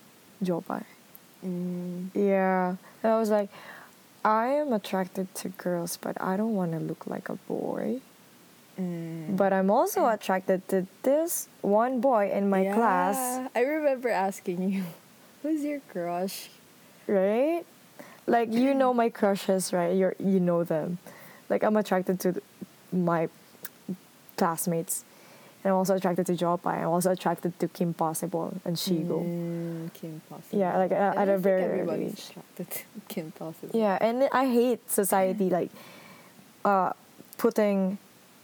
Jopai. 0.43 0.83
Mm. 1.45 2.09
Yeah. 2.13 2.75
And 3.03 3.11
I 3.13 3.19
was 3.19 3.29
like, 3.29 3.49
I 4.23 4.47
am 4.63 4.71
attracted 4.73 5.33
to 5.43 5.49
girls, 5.49 5.97
but 5.97 6.15
I 6.21 6.37
don't 6.37 6.55
want 6.55 6.71
to 6.71 6.79
look 6.79 7.05
like 7.07 7.27
a 7.29 7.35
boy. 7.35 7.99
Mm. 8.79 9.35
But 9.37 9.51
I'm 9.53 9.69
also 9.69 10.07
attracted 10.07 10.67
to 10.69 10.87
this 11.03 11.47
one 11.61 11.99
boy 12.01 12.31
in 12.31 12.49
my 12.49 12.63
Yeah, 12.63 12.73
class, 12.75 13.49
I 13.55 13.61
remember 13.61 14.09
asking 14.09 14.63
you, 14.71 14.83
who's 15.43 15.63
your 15.63 15.81
crush? 15.91 16.49
right? 17.05 17.65
Like 18.27 18.53
you 18.53 18.73
know 18.73 18.93
my 18.93 19.09
crushes, 19.09 19.73
right? 19.73 19.93
You 19.95 20.13
you 20.19 20.39
know 20.39 20.63
them. 20.63 20.97
Like 21.49 21.63
I'm 21.63 21.75
attracted 21.77 22.19
to 22.21 22.41
my 22.91 23.29
classmates. 24.37 25.03
And 25.63 25.71
I'm 25.71 25.77
also 25.77 25.95
attracted 25.95 26.25
to 26.27 26.33
Jopay. 26.33 26.81
I'm 26.83 26.89
also 26.89 27.11
attracted 27.11 27.57
to 27.59 27.69
Kim 27.69 27.93
Possible 27.93 28.53
and 28.65 28.75
Shego. 28.75 29.23
Mm, 29.23 29.93
Kim 29.93 30.21
Possible. 30.29 30.59
Yeah, 30.59 30.77
like, 30.77 30.91
uh, 30.91 31.13
at 31.15 31.29
a 31.29 31.37
very 31.37 31.63
early 31.79 32.05
age. 32.07 32.19
attracted 32.29 32.69
to 32.71 32.79
Kim 33.07 33.31
Possible. 33.31 33.71
Yeah, 33.79 33.97
and 34.01 34.27
I 34.33 34.47
hate 34.51 34.91
society 34.91 35.49
like 35.49 35.71
uh, 36.65 36.91
putting 37.37 37.97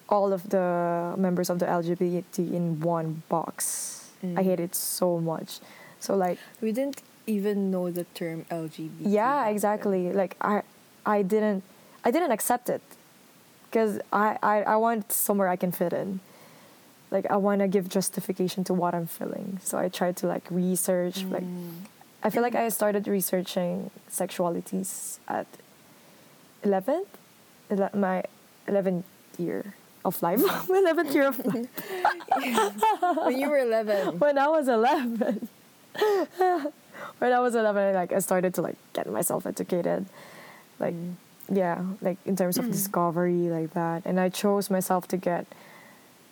all 0.08 0.32
of 0.32 0.50
the 0.50 1.14
members 1.18 1.50
of 1.50 1.60
the 1.60 1.66
LGBT 1.66 2.40
in 2.54 2.80
one 2.80 3.22
box. 3.28 4.12
I 4.24 4.26
Mm. 4.28 4.44
hate 4.44 4.60
it 4.62 4.76
so 4.76 5.20
much. 5.20 5.60
So 6.00 6.16
like, 6.16 6.38
We 6.62 6.72
didn't 6.72 7.02
even 7.30 7.70
know 7.72 7.92
the 7.92 8.06
term 8.20 8.46
LGBT. 8.50 8.90
yeah, 9.00 9.48
exactly. 9.48 10.12
Like 10.12 10.36
I, 10.42 10.64
I 11.06 11.22
didn't, 11.22 11.64
I 12.04 12.10
didn't 12.12 12.32
accept 12.32 12.70
it, 12.70 12.82
because 13.66 14.00
I, 14.12 14.38
I, 14.42 14.56
I 14.64 14.76
want 14.76 15.12
somewhere 15.12 15.48
I 15.48 15.56
can 15.56 15.72
fit 15.72 15.94
in. 15.94 16.20
Like 17.12 17.26
I 17.32 17.38
want 17.38 17.62
to 17.62 17.68
give 17.68 17.90
justification 17.90 18.64
to 18.66 18.74
what 18.74 18.94
I'm 18.94 19.08
feeling. 19.08 19.60
So 19.64 19.78
I 19.78 19.90
tried 19.90 20.16
to 20.18 20.28
like 20.28 20.46
research. 20.50 21.24
Like 21.24 21.44
Mm. 21.44 21.86
I 22.22 22.30
feel 22.30 22.44
like 22.44 22.54
I 22.56 22.68
started 22.70 23.08
researching 23.08 23.92
sexualities 24.12 25.20
at 25.28 25.48
11th, 26.66 27.08
ele- 27.72 27.96
my 27.96 28.24
11th 28.68 29.04
year 29.38 29.74
of 30.04 30.22
life. 30.22 30.42
my 30.70 30.80
11th 30.86 31.14
year 31.14 31.28
of 31.32 31.38
life. 31.52 31.68
when 33.26 33.40
you 33.40 33.50
were 33.50 33.60
11. 33.60 34.20
When 34.20 34.38
I 34.38 34.48
was 34.50 34.68
11. 34.68 35.48
when 37.18 37.34
I 37.34 37.40
was 37.40 37.56
11, 37.56 37.94
like 37.96 38.12
I 38.14 38.20
started 38.20 38.54
to 38.56 38.62
like 38.62 38.78
get 38.94 39.10
myself 39.10 39.46
educated. 39.46 40.06
Like 40.80 40.94
Mm. 40.94 41.16
yeah, 41.52 41.82
like 42.02 42.18
in 42.26 42.36
terms 42.36 42.58
of 42.58 42.70
discovery 42.72 43.50
like 43.50 43.74
that. 43.74 44.06
And 44.06 44.20
I 44.20 44.30
chose 44.30 44.70
myself 44.70 45.08
to 45.10 45.18
get 45.18 45.46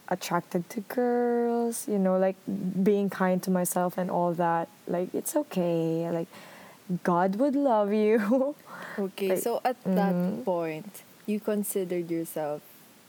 attracted 0.09 0.69
to 0.69 0.79
girls, 0.81 1.87
you 1.87 1.99
know, 1.99 2.17
like 2.17 2.35
being 2.81 3.09
kind 3.09 3.41
to 3.43 3.51
myself 3.51 3.97
and 3.97 4.09
all 4.09 4.33
that. 4.33 4.69
Like 4.87 5.13
it's 5.13 5.35
okay. 5.35 6.09
Like 6.11 6.27
God 7.03 7.35
would 7.37 7.55
love 7.55 7.91
you. 7.93 8.55
Okay, 8.99 9.29
Like, 9.29 9.39
so 9.39 9.59
at 9.65 9.77
that 9.83 10.13
mhm. 10.15 10.43
point, 10.45 11.03
you 11.25 11.39
considered 11.39 12.09
yourself 12.09 12.61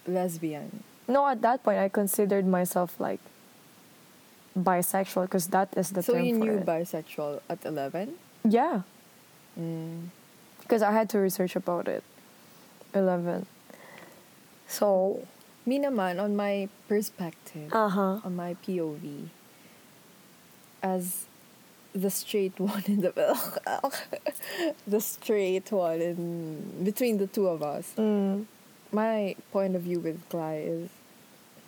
lesbian. 0.07 0.83
no, 1.07 1.27
at 1.29 1.41
that 1.43 1.63
point 1.63 1.79
I 1.79 1.89
considered 1.89 2.45
myself 2.47 2.99
like 3.01 3.21
bisexual 4.59 5.23
because 5.31 5.49
that 5.49 5.69
is 5.77 5.91
the 5.91 6.03
so 6.03 6.15
term 6.15 6.25
you 6.25 6.37
knew 6.39 6.59
it. 6.59 6.67
bisexual 6.67 7.41
at 7.49 7.65
11? 7.65 8.15
yeah, 8.45 8.83
Mm. 9.59 10.09
because 10.61 10.83
I 10.83 10.93
had 10.93 11.09
to 11.11 11.19
research 11.19 11.57
about 11.57 11.89
it. 11.89 12.05
11. 12.95 13.47
So, 14.69 15.27
Me 15.69 15.77
naman, 15.79 16.17
on 16.23 16.33
my 16.37 16.69
perspective, 16.89 17.69
uh-huh. 17.75 18.25
on 18.25 18.33
my 18.37 18.57
POV, 18.65 19.29
as 20.83 21.27
the 21.93 22.09
straight 22.09 22.57
one 22.61 22.85
in 22.87 23.01
the 23.03 23.13
the 24.87 25.01
straight 25.01 25.71
one 25.73 26.01
in 26.01 26.85
between 26.85 27.19
the 27.19 27.27
two 27.27 27.49
of 27.49 27.63
us. 27.63 27.93
Mm. 27.99 28.47
my 28.93 29.37
point 29.53 29.77
of 29.77 29.83
view 29.83 30.01
with 30.01 30.17
Cly 30.33 30.65
is 30.65 30.89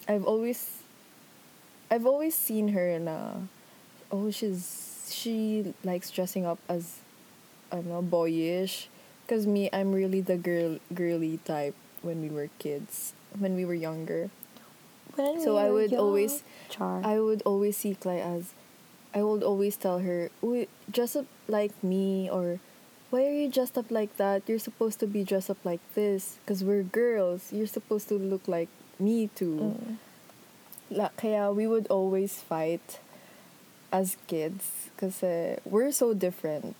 I've 0.09 0.25
always 0.25 0.80
I've 1.91 2.07
always 2.07 2.35
seen 2.35 2.69
her 2.69 2.99
na 2.99 3.47
oh 4.13 4.31
she's 4.31 5.09
she 5.11 5.75
likes 5.85 6.11
dressing 6.11 6.47
up 6.47 6.59
as 6.69 6.99
I 7.73 7.77
don't 7.83 7.87
know 7.91 8.03
boyish 8.03 8.89
because 9.27 9.47
me 9.47 9.69
I'm 9.73 9.93
really 9.93 10.21
the 10.21 10.37
girl 10.37 10.79
girly 10.95 11.39
type 11.45 11.75
when 12.03 12.23
we 12.23 12.29
were 12.29 12.49
kids 12.59 13.13
when 13.39 13.55
we 13.55 13.65
were 13.65 13.75
younger 13.75 14.31
When 15.19 15.41
So 15.43 15.59
we 15.59 15.63
I 15.67 15.69
would 15.71 15.91
young. 15.91 16.01
always- 16.07 16.43
Char. 16.71 17.03
I 17.03 17.19
would 17.19 17.43
always 17.43 17.77
see 17.77 17.95
Cly 17.99 18.23
as 18.23 18.55
I 19.11 19.27
would 19.27 19.43
always 19.43 19.75
tell 19.75 19.99
her 20.07 20.31
dress 20.87 21.19
up 21.19 21.27
like 21.51 21.75
me 21.83 22.31
or 22.31 22.63
why 23.11 23.27
are 23.27 23.35
you 23.35 23.51
dressed 23.51 23.75
up 23.75 23.91
like 23.91 24.15
that? 24.23 24.47
You're 24.47 24.63
supposed 24.63 25.03
to 25.03 25.07
be 25.11 25.27
dressed 25.27 25.51
up 25.51 25.59
like 25.67 25.83
this 25.99 26.39
because 26.47 26.63
we're 26.63 26.87
girls. 26.87 27.51
You're 27.51 27.67
supposed 27.67 28.07
to 28.11 28.15
look 28.15 28.47
like 28.47 28.71
me 29.03 29.27
too. 29.35 29.75
Mm. 29.75 29.99
La, 30.91 31.09
kaya 31.17 31.53
we 31.53 31.67
would 31.67 31.87
always 31.87 32.43
fight 32.43 32.99
as 33.93 34.17
kids 34.27 34.91
kasi 34.99 35.57
we're 35.65 35.93
so 35.93 36.15
different. 36.15 36.77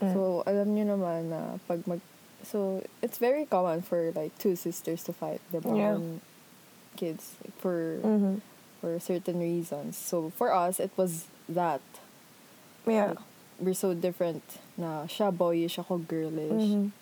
Mm. 0.00 0.12
So, 0.14 0.42
alam 0.46 0.76
nyo 0.76 0.84
naman 0.96 1.32
na 1.32 1.58
pag 1.66 1.86
mag... 1.88 2.00
So, 2.44 2.84
it's 3.02 3.18
very 3.18 3.44
common 3.44 3.82
for 3.82 4.12
like 4.14 4.36
two 4.38 4.54
sisters 4.54 5.02
to 5.04 5.12
fight, 5.12 5.40
diba? 5.52 5.74
Yeah. 5.74 5.98
Kids 6.96 7.34
for 7.58 7.98
Mhm. 8.04 8.40
for 8.78 8.94
certain 9.02 9.40
reasons. 9.42 9.98
So, 9.98 10.30
for 10.38 10.54
us, 10.54 10.78
it 10.78 10.94
was 10.94 11.26
that. 11.50 11.82
Yeah. 12.86 13.18
Like, 13.18 13.24
we're 13.58 13.74
so 13.74 13.90
different 13.90 14.44
na 14.78 15.10
siya 15.10 15.34
boyish, 15.34 15.82
ako 15.82 15.98
girlish. 16.06 16.62
Mhm. 16.62 16.92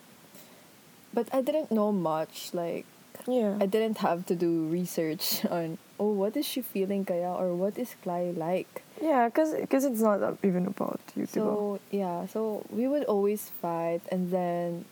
but 1.17 1.33
I 1.33 1.41
didn't 1.41 1.73
know 1.73 1.93
much. 1.93 2.53
Like 2.53 2.85
Yeah. 3.27 3.57
I 3.61 3.67
didn't 3.67 3.99
have 3.99 4.27
to 4.27 4.35
do 4.37 4.67
research 4.69 5.45
on 5.51 5.79
oh 5.99 6.13
what 6.13 6.37
is 6.37 6.47
she 6.47 6.61
feeling 6.63 7.05
kaya 7.05 7.33
or 7.33 7.55
what 7.55 7.79
is 7.79 7.97
Clay 8.03 8.33
like. 8.33 8.83
yeah, 9.01 9.29
because 9.29 9.55
cause 9.69 9.85
it's 9.85 10.01
not 10.01 10.39
even 10.43 10.67
about 10.67 11.01
you, 11.15 11.25
diba? 11.25 11.35
So 11.35 11.81
yeah, 11.91 12.27
so 12.27 12.65
we 12.71 12.89
would 12.89 13.05
always 13.05 13.51
fight, 13.61 14.01
and 14.11 14.31
then 14.31 14.85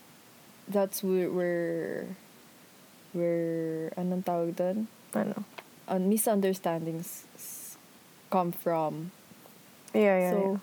that's 0.68 1.02
where 1.02 1.30
where 1.30 2.06
where 3.12 3.92
anong 3.96 4.24
tawag 4.24 4.56
doon? 4.56 4.88
Ano? 5.14 5.44
Uh, 5.88 6.00
misunderstandings 6.00 7.24
come 8.30 8.52
from. 8.52 9.12
Yeah, 9.92 10.18
yeah, 10.18 10.30
so 10.32 10.40
yeah. 10.40 10.56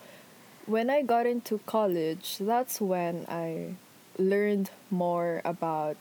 when 0.66 0.90
I 0.90 1.02
got 1.02 1.26
into 1.26 1.62
college, 1.66 2.38
that's 2.42 2.82
when 2.82 3.26
I 3.30 3.78
learned 4.18 4.70
more 4.90 5.42
about 5.46 5.98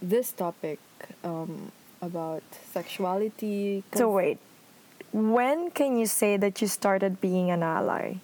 this 0.00 0.32
topic 0.32 0.78
um, 1.24 1.72
about 2.02 2.42
sexuality. 2.72 3.82
'cause- 3.90 3.98
So 4.00 4.10
wait, 4.10 4.38
when 5.12 5.70
can 5.70 5.96
you 5.98 6.06
say 6.06 6.36
that 6.36 6.60
you 6.60 6.68
started 6.68 7.20
being 7.20 7.50
an 7.50 7.62
ally? 7.62 8.14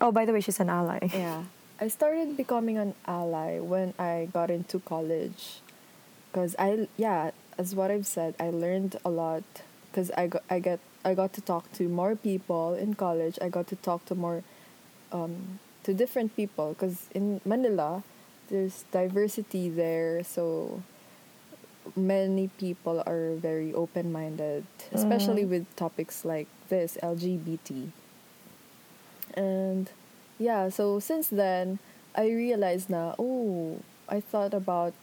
Oh, 0.00 0.12
by 0.12 0.24
the 0.24 0.32
way, 0.32 0.40
she's 0.40 0.60
an 0.60 0.70
ally. 0.70 1.08
Yeah. 1.12 1.44
I 1.80 1.86
started 1.86 2.36
becoming 2.36 2.76
an 2.76 2.94
ally 3.06 3.60
when 3.60 3.94
I 3.98 4.28
got 4.32 4.50
into 4.50 4.80
college. 4.80 5.60
Cuz 6.34 6.56
I 6.58 6.88
yeah, 6.96 7.30
as 7.56 7.74
what 7.74 7.90
I've 7.90 8.06
said, 8.06 8.34
I 8.40 8.50
learned 8.50 8.96
a 9.04 9.10
lot 9.10 9.44
cuz 9.94 10.10
I 10.18 10.26
got 10.26 10.42
I 10.50 10.58
get 10.58 10.80
I 11.04 11.14
got 11.14 11.32
to 11.38 11.40
talk 11.40 11.70
to 11.78 11.86
more 11.88 12.16
people 12.16 12.74
in 12.74 12.94
college. 12.94 13.38
I 13.40 13.48
got 13.48 13.66
to 13.70 13.76
talk 13.76 14.04
to 14.10 14.14
more 14.18 14.42
um 15.12 15.58
to 15.86 15.94
different 15.94 16.34
people 16.34 16.74
cuz 16.74 17.06
in 17.14 17.40
Manila 17.46 18.02
there's 18.50 18.84
diversity 18.92 19.68
there, 19.68 20.22
so 20.24 20.82
many 21.96 22.48
people 22.58 23.02
are 23.06 23.34
very 23.36 23.72
open-minded, 23.72 24.64
especially 24.92 25.44
Mhm. 25.44 25.48
with 25.50 25.64
topics 25.76 26.24
like 26.24 26.48
this 26.68 26.98
LGBT. 27.02 27.90
And 29.34 29.90
yeah, 30.38 30.68
so 30.68 30.98
since 31.00 31.28
then, 31.28 31.78
I 32.14 32.28
realized 32.28 32.90
now, 32.90 33.14
oh, 33.18 33.78
I 34.08 34.20
thought 34.20 34.54
about 34.54 34.94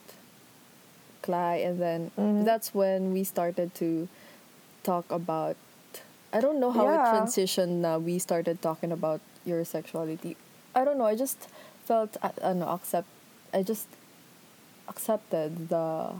Clay, 1.22 1.64
and 1.64 1.80
then 1.80 2.10
Mhm. 2.16 2.44
that's 2.44 2.74
when 2.74 3.12
we 3.12 3.24
started 3.24 3.74
to 3.76 4.08
talk 4.82 5.10
about. 5.10 5.56
I 6.32 6.40
don't 6.40 6.60
know 6.60 6.70
how 6.70 6.84
Yeah. 6.84 6.96
it 7.02 7.14
transitioned. 7.14 7.80
Now 7.82 7.98
we 7.98 8.18
started 8.18 8.60
talking 8.62 8.92
about 8.92 9.20
your 9.44 9.64
sexuality. 9.64 10.36
I 10.74 10.84
don't 10.84 10.98
know. 10.98 11.06
I 11.06 11.16
just 11.16 11.48
felt 11.86 12.16
uh, 12.22 12.30
uh, 12.42 12.52
no, 12.52 12.68
accept. 12.68 13.08
I 13.56 13.62
just 13.64 13.88
accepted 14.86 15.72
the 15.72 16.12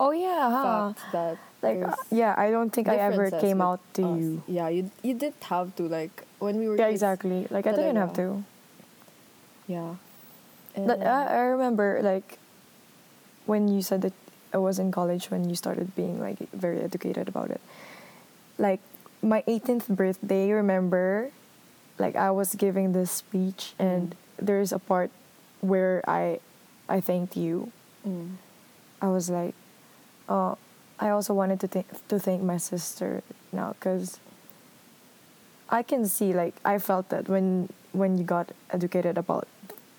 Oh 0.00 0.12
yeah, 0.12 0.48
huh? 0.48 0.92
fact 0.96 1.12
that 1.12 1.36
like 1.60 1.84
uh, 1.84 1.96
yeah, 2.10 2.32
I 2.38 2.50
don't 2.50 2.70
think 2.72 2.88
I 2.88 2.96
ever 2.96 3.28
came 3.30 3.60
out 3.60 3.80
to 4.00 4.02
us. 4.02 4.16
you. 4.16 4.42
Yeah, 4.48 4.68
you 4.72 4.88
you 5.02 5.12
didn't 5.12 5.44
have 5.44 5.76
to 5.76 5.84
like 5.84 6.24
when 6.38 6.56
we 6.56 6.68
were 6.68 6.80
Yeah, 6.80 6.88
kids, 6.88 7.04
exactly. 7.04 7.46
Like 7.50 7.66
I 7.66 7.72
didn't 7.76 8.00
have 8.00 8.16
to. 8.16 8.40
Yeah. 9.68 10.00
But 10.74 11.04
I, 11.04 11.26
I 11.26 11.42
remember 11.52 12.00
like 12.02 12.38
when 13.44 13.68
you 13.68 13.82
said 13.82 14.00
that 14.02 14.16
I 14.54 14.58
was 14.58 14.78
in 14.78 14.88
college 14.90 15.28
when 15.30 15.48
you 15.50 15.56
started 15.56 15.94
being 15.94 16.16
like 16.16 16.38
very 16.56 16.80
educated 16.80 17.28
about 17.28 17.50
it. 17.50 17.60
Like 18.56 18.80
my 19.20 19.42
18th 19.44 19.88
birthday, 19.88 20.50
remember, 20.52 21.30
like 21.98 22.16
I 22.16 22.30
was 22.30 22.54
giving 22.54 22.92
this 22.92 23.10
speech 23.10 23.74
and 23.78 24.14
there's 24.38 24.72
a 24.72 24.78
part 24.78 25.10
where 25.60 26.04
I 26.06 26.38
I 26.88 27.00
thanked 27.00 27.36
you. 27.36 27.72
Mm. 28.06 28.36
I 29.00 29.08
was 29.08 29.30
like, 29.30 29.54
uh, 30.28 30.54
I 31.00 31.10
also 31.10 31.34
wanted 31.34 31.60
to 31.60 31.68
thank 31.68 31.86
to 32.08 32.18
thank 32.18 32.42
my 32.42 32.56
sister 32.56 33.22
now 33.52 33.74
because 33.78 34.20
I 35.70 35.82
can 35.82 36.06
see 36.06 36.32
like 36.32 36.54
I 36.64 36.78
felt 36.78 37.08
that 37.08 37.28
when 37.28 37.68
when 37.92 38.18
you 38.18 38.24
got 38.24 38.52
educated 38.70 39.18
about 39.18 39.48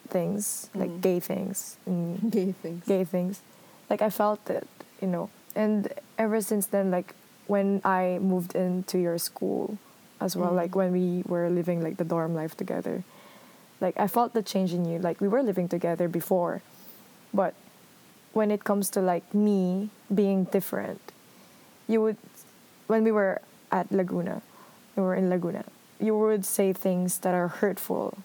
things 0.10 0.70
like 0.76 0.90
Mm. 0.90 1.02
gay 1.02 1.20
things 1.20 1.78
and 1.86 2.32
gay 2.38 2.52
things. 2.54 2.86
gay 2.86 3.04
things, 3.04 3.42
like 3.90 4.02
I 4.02 4.10
felt 4.10 4.50
it, 4.50 4.68
you 5.02 5.08
know, 5.08 5.30
and 5.56 5.90
ever 6.18 6.40
since 6.42 6.68
then, 6.68 6.92
like 6.92 7.14
when 7.48 7.82
I 7.84 8.20
moved 8.22 8.56
into 8.56 8.98
your 8.98 9.18
school 9.18 9.78
as 10.22 10.36
well, 10.36 10.52
Mm. 10.52 10.56
like 10.62 10.76
when 10.76 10.92
we 10.92 11.24
were 11.28 11.50
living 11.50 11.82
like 11.82 11.98
the 11.98 12.06
dorm 12.06 12.34
life 12.36 12.56
together, 12.56 13.04
like 13.82 13.98
I 14.00 14.08
felt 14.08 14.34
the 14.34 14.44
change 14.44 14.74
in 14.74 14.86
you. 14.86 15.00
Like 15.00 15.20
we 15.20 15.28
were 15.28 15.44
living 15.44 15.68
together 15.68 16.08
before, 16.08 16.62
but 17.36 17.54
when 18.34 18.52
it 18.52 18.64
comes 18.64 18.90
to 18.92 19.02
like 19.02 19.28
me 19.34 19.90
being 20.14 20.46
different, 20.46 21.02
you 21.88 22.02
would 22.02 22.18
when 22.88 23.04
we 23.04 23.12
were 23.12 23.42
at 23.72 23.92
Laguna, 23.92 24.42
we 24.96 25.04
were 25.04 25.16
in 25.16 25.30
Laguna, 25.30 25.66
you 26.00 26.18
would 26.18 26.46
say 26.46 26.72
things 26.74 27.20
that 27.20 27.34
are 27.34 27.48
hurtful 27.62 28.18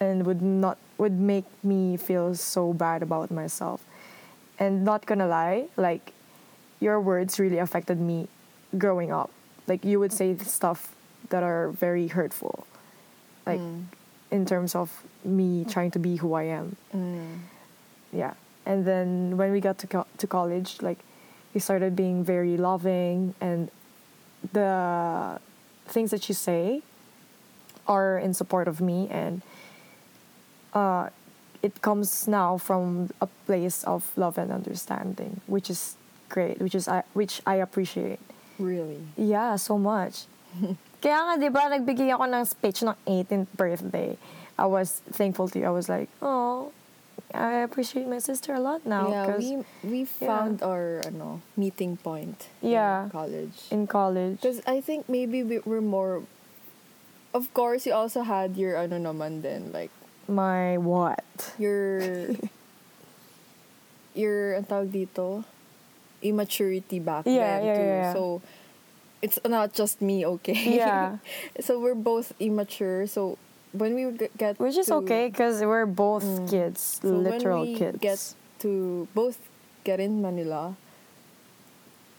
and 0.00 0.26
would 0.26 0.42
not 0.42 0.78
would 0.98 1.12
make 1.18 1.44
me 1.62 1.96
feel 1.96 2.34
so 2.34 2.72
bad 2.72 3.02
about 3.02 3.30
myself. 3.30 3.80
And 4.58 4.84
not 4.84 5.06
gonna 5.06 5.26
lie, 5.26 5.68
like 5.76 6.12
your 6.80 7.00
words 7.00 7.38
really 7.38 7.58
affected 7.58 7.98
me 8.00 8.28
growing 8.76 9.10
up. 9.12 9.30
Like 9.66 9.84
you 9.84 10.00
would 10.00 10.12
say 10.12 10.36
stuff 10.38 10.94
that 11.30 11.42
are 11.42 11.70
very 11.70 12.08
hurtful. 12.08 12.66
Like 13.46 13.60
Mm. 13.60 13.84
in 14.30 14.46
terms 14.46 14.74
of 14.76 14.88
me 15.24 15.64
trying 15.64 15.90
to 15.92 15.98
be 15.98 16.16
who 16.22 16.34
I 16.34 16.44
am 16.44 16.76
Mm. 16.94 17.49
Yeah. 18.12 18.34
And 18.66 18.84
then 18.84 19.36
when 19.36 19.52
we 19.52 19.60
got 19.60 19.78
to 19.78 19.86
co- 19.86 20.06
to 20.18 20.26
college 20.26 20.78
like 20.82 20.98
he 21.52 21.58
started 21.58 21.96
being 21.96 22.22
very 22.24 22.56
loving 22.56 23.34
and 23.40 23.70
the 24.52 25.40
things 25.86 26.10
that 26.10 26.28
you 26.28 26.34
say 26.34 26.82
are 27.86 28.18
in 28.18 28.34
support 28.34 28.68
of 28.68 28.80
me 28.80 29.08
and 29.10 29.42
uh, 30.74 31.08
it 31.62 31.82
comes 31.82 32.28
now 32.28 32.56
from 32.56 33.10
a 33.20 33.26
place 33.46 33.82
of 33.84 34.16
love 34.16 34.38
and 34.38 34.52
understanding 34.52 35.40
which 35.46 35.68
is 35.68 35.96
great 36.28 36.60
which 36.60 36.74
is 36.74 36.86
I, 36.86 37.02
which 37.12 37.42
I 37.46 37.56
appreciate. 37.56 38.20
Really. 38.58 39.00
yeah 39.16 39.56
so 39.56 39.78
much. 39.78 40.26
Kaya 41.00 41.16
nga 41.24 41.34
'di 41.40 41.48
ba 41.48 41.72
nagbigay 41.72 42.12
ako 42.12 42.28
ng 42.28 42.44
speech 42.44 42.84
ng 42.84 42.92
18th 43.08 43.48
birthday. 43.56 44.20
I 44.60 44.68
was 44.68 45.00
thankful 45.08 45.48
to 45.48 45.56
you. 45.58 45.66
I 45.66 45.72
was 45.72 45.88
like 45.88 46.12
oh 46.20 46.70
I 47.34 47.62
appreciate 47.62 48.06
my 48.08 48.18
sister 48.18 48.54
a 48.54 48.60
lot 48.60 48.84
now 48.86 49.10
yeah, 49.10 49.36
we 49.36 49.62
we 49.82 50.04
found 50.04 50.62
our 50.62 51.00
ano, 51.06 51.40
meeting 51.56 51.96
point 51.96 52.48
Yeah. 52.60 53.04
in 53.04 53.10
college. 53.10 53.56
in 53.70 53.82
college 53.86 54.40
Because 54.40 54.60
I 54.66 54.80
think 54.80 55.08
maybe 55.08 55.42
we 55.42 55.60
were 55.64 55.80
more. 55.82 56.22
Of 57.32 57.54
course, 57.54 57.86
you 57.86 57.94
also 57.94 58.22
had 58.26 58.58
your 58.58 58.74
ano 58.74 58.98
naman 58.98 59.42
din, 59.42 59.70
like 59.70 59.92
my 60.26 60.78
what 60.78 61.22
your 61.58 62.34
your 64.14 64.58
ang 64.58 64.66
tawag 64.66 64.90
dito 64.90 65.44
immaturity 66.22 66.98
back 67.00 67.24
Yeah, 67.24 67.58
then 67.58 67.60
yeah, 67.64 67.76
too. 67.76 67.82
yeah, 67.86 68.00
yeah. 68.02 68.12
So 68.12 68.22
it's 69.22 69.38
not 69.46 69.72
just 69.72 70.02
me, 70.02 70.26
okay? 70.26 70.76
Yeah. 70.76 71.16
so 71.60 71.78
we're 71.80 71.96
both 71.98 72.32
immature. 72.40 73.06
So 73.06 73.38
when 73.72 73.94
we 73.94 74.10
g- 74.18 74.28
get 74.36 74.58
which 74.58 74.76
is 74.76 74.90
okay 74.90 75.28
because 75.28 75.60
we're 75.62 75.86
both 75.86 76.24
Mm. 76.24 76.50
kids 76.50 76.98
So 77.02 77.08
literal 77.08 77.62
when 77.62 77.72
we 77.72 77.78
kids 77.78 77.98
get 78.00 78.18
to 78.60 79.06
both 79.14 79.38
get 79.84 80.00
in 80.00 80.20
Manila, 80.20 80.76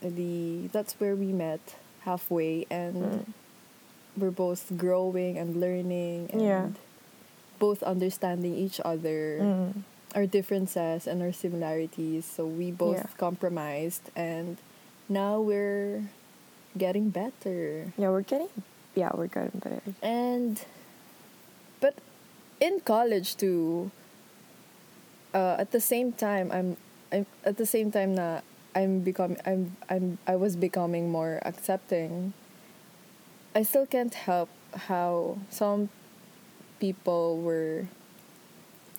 the 0.00 0.68
that's 0.72 0.94
where 0.98 1.14
we 1.14 1.26
met 1.32 1.60
halfway, 2.02 2.66
and 2.70 2.96
Mm. 2.96 3.24
we're 4.18 4.34
both 4.34 4.72
growing 4.76 5.38
and 5.38 5.56
learning, 5.60 6.28
and 6.32 6.42
Yeah. 6.42 6.66
both 7.60 7.82
understanding 7.84 8.54
each 8.58 8.80
other, 8.84 9.38
Mm. 9.40 9.84
our 10.14 10.26
differences 10.26 11.06
and 11.06 11.22
our 11.22 11.30
similarities. 11.32 12.24
So 12.26 12.44
we 12.44 12.72
both 12.74 12.98
Yeah. 13.06 13.14
compromised, 13.16 14.10
and 14.16 14.58
now 15.08 15.40
we're 15.40 16.10
getting 16.76 17.10
better. 17.10 17.92
yeah 18.00 18.08
we're 18.08 18.24
getting 18.26 18.48
yeah 18.96 19.10
we're 19.14 19.28
getting 19.28 19.60
better 19.60 19.82
and 20.02 20.64
but 21.82 21.98
in 22.62 22.78
college 22.80 23.34
too 23.36 23.90
uh, 25.34 25.56
at 25.58 25.74
the 25.74 25.82
same 25.82 26.12
time 26.14 26.48
i'm 26.54 26.76
i'm 27.10 27.26
at 27.44 27.58
the 27.58 27.66
same 27.66 27.90
time 27.90 28.14
na 28.14 28.40
i'm 28.78 29.00
becoming 29.00 29.36
i'm 29.44 29.76
i'm 29.90 30.16
i 30.30 30.38
was 30.38 30.54
becoming 30.54 31.10
more 31.10 31.42
accepting 31.42 32.32
i 33.54 33.62
still 33.66 33.84
can't 33.84 34.14
help 34.14 34.48
how 34.88 35.36
some 35.50 35.90
people 36.78 37.36
were 37.42 37.84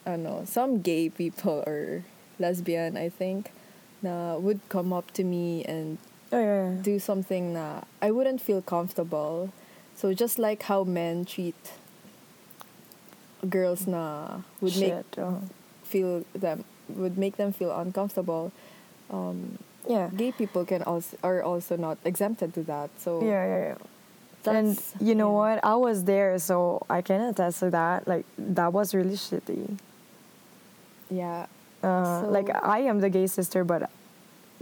I 0.06 0.20
don't 0.20 0.24
know 0.28 0.44
some 0.44 0.84
gay 0.84 1.08
people 1.08 1.64
or 1.66 2.04
lesbian 2.38 3.00
i 3.00 3.08
think 3.08 3.56
na 4.04 4.36
would 4.36 4.60
come 4.68 4.92
up 4.92 5.10
to 5.16 5.24
me 5.24 5.64
and 5.64 5.98
oh 6.34 6.40
yeah, 6.40 6.70
yeah. 6.70 6.82
do 6.82 7.00
something 7.00 7.54
na 7.54 7.88
I 8.02 8.12
wouldn't 8.12 8.42
feel 8.42 8.62
comfortable. 8.62 9.54
So 9.96 10.14
just 10.14 10.38
like 10.38 10.64
how 10.64 10.84
men 10.84 11.24
treat 11.24 11.56
girls 13.50 13.88
na 13.88 14.40
would 14.62 14.76
make 14.78 14.90
Shit, 15.04 15.06
oh. 15.20 15.42
feel 15.84 16.24
them 16.34 16.64
would 16.90 17.18
make 17.18 17.38
them 17.38 17.52
feel 17.52 17.72
uncomfortable 17.76 18.52
um, 19.12 19.58
Yeah. 19.88 20.10
gay 20.16 20.32
people 20.32 20.64
can 20.66 20.82
also 20.84 21.18
are 21.24 21.44
also 21.44 21.76
not 21.76 21.98
exempted 22.06 22.54
to 22.56 22.64
that 22.64 22.90
so 22.98 23.20
Yeah, 23.22 23.44
yeah, 23.46 23.62
yeah. 23.76 24.52
and 24.52 24.80
you 25.00 25.16
know 25.16 25.32
yeah. 25.32 25.56
what? 25.56 25.58
I 25.64 25.76
was 25.76 26.04
there, 26.04 26.36
so 26.40 26.84
I 26.90 27.02
can 27.02 27.22
attest 27.22 27.60
to 27.64 27.70
that. 27.72 28.08
Like 28.08 28.26
that 28.38 28.72
was 28.74 28.94
really 28.96 29.16
shitty. 29.16 29.78
yeah 31.10 31.48
Uh, 31.84 32.24
like 32.32 32.48
I 32.64 32.80
am 32.88 33.04
the 33.04 33.10
gay 33.12 33.28
sister, 33.28 33.64
but 33.68 33.92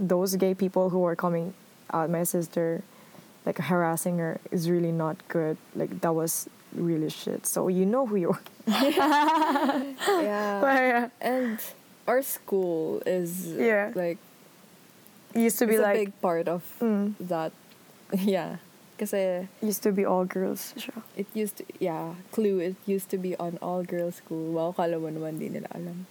those 0.02 0.34
gay 0.34 0.54
people 0.58 0.90
who 0.90 1.06
are 1.06 1.14
coming 1.14 1.54
at 1.94 2.10
my 2.10 2.24
sister, 2.26 2.82
like 3.46 3.58
harassing 3.62 4.18
her, 4.18 4.42
is 4.50 4.66
really 4.66 4.90
not 4.90 5.22
good. 5.30 5.54
Like 5.78 6.02
that 6.02 6.14
was 6.18 6.50
really 6.74 7.10
shit. 7.10 7.46
So 7.46 7.68
you 7.68 7.84
know 7.86 8.06
who 8.06 8.16
you 8.16 8.30
are. 8.32 8.42
yeah 8.68 9.92
yeah. 10.62 11.08
and 11.20 11.58
our 12.06 12.22
school 12.22 13.02
is 13.06 13.46
Yeah. 13.52 13.90
like 13.94 14.18
Used 15.34 15.58
to 15.60 15.66
be 15.66 15.74
it's 15.76 15.80
a 15.80 15.88
like 15.88 15.98
big 15.98 16.12
part 16.20 16.46
of 16.48 16.60
Mm. 16.80 17.16
that 17.20 17.52
yeah 18.12 18.60
kasi 19.00 19.48
used 19.64 19.82
to 19.82 19.90
be 19.90 20.04
all 20.04 20.28
girls. 20.28 20.76
siya. 20.76 21.00
it 21.16 21.26
used 21.32 21.56
to 21.58 21.64
yeah 21.80 22.12
clue 22.30 22.60
it 22.60 22.76
used 22.84 23.08
to 23.10 23.16
be 23.16 23.32
on 23.40 23.56
all 23.64 23.80
girls 23.82 24.20
school 24.20 24.52
wow 24.52 24.70
kala 24.76 25.00
mo 25.00 25.08
naman 25.08 25.40
di 25.40 25.48
nila 25.48 25.66
alam 25.72 26.04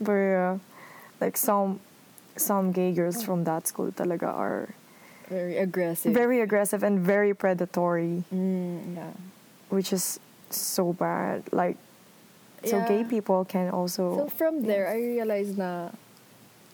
But 0.00 0.12
yeah, 0.16 0.58
like 1.20 1.36
some 1.36 1.78
some 2.36 2.72
gay 2.72 2.90
girls 2.92 3.20
from 3.22 3.44
that 3.44 3.68
school 3.68 3.92
talaga 3.92 4.32
are 4.32 4.72
very 5.30 5.56
aggressive 5.56 6.12
very 6.12 6.40
aggressive 6.42 6.82
and 6.82 6.98
very 7.00 7.32
predatory, 7.32 8.24
mm, 8.34 8.96
yeah 8.98 9.14
which 9.70 9.92
is 9.94 10.18
so 10.50 10.92
bad. 10.92 11.46
Like 11.54 11.78
so 12.66 12.82
gay 12.90 13.04
people 13.06 13.46
can 13.46 13.70
also 13.70 14.16
So 14.16 14.28
from 14.28 14.66
there, 14.66 14.90
I 14.90 14.98
realized 14.98 15.54
na 15.56 15.94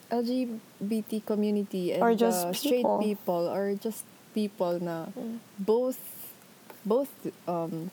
LGBT 0.09 1.21
community 1.25 1.93
and 1.93 2.01
Or 2.01 2.15
just 2.15 2.41
straight 2.57 2.81
people. 2.81 2.97
people 2.99 3.43
are 3.47 3.75
just 3.77 4.01
people 4.33 4.81
na 4.81 5.13
Mm. 5.13 5.37
both 5.59 5.99
both 6.85 7.09
um 7.47 7.91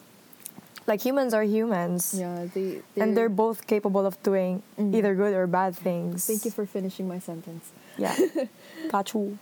like 0.86 1.00
humans 1.04 1.32
are 1.34 1.44
humans. 1.44 2.14
yeah 2.16 2.46
they 2.48 2.80
and 2.96 3.16
they're 3.16 3.32
both 3.32 3.66
capable 3.66 4.06
of 4.08 4.16
doing 4.22 4.62
Mm. 4.80 4.94
either 4.94 5.12
good 5.14 5.34
or 5.36 5.44
bad 5.46 5.76
things. 5.76 6.24
thank 6.26 6.44
you 6.48 6.52
for 6.54 6.64
finishing 6.64 7.04
my 7.08 7.18
sentence 7.20 7.70
yeah, 8.00 8.14
got 8.94 9.12
you. 9.14 9.38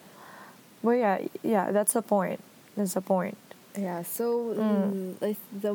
But 0.83 0.93
yeah, 0.93 1.19
yeah, 1.43 1.71
that's 1.73 1.93
the 1.95 2.03
point. 2.03 2.41
That's 2.77 2.95
the 2.95 3.01
point. 3.03 3.37
yeah 3.77 4.03
so 4.03 4.53
Mm. 4.53 4.61
um, 4.61 5.17
like 5.25 5.41
the 5.65 5.73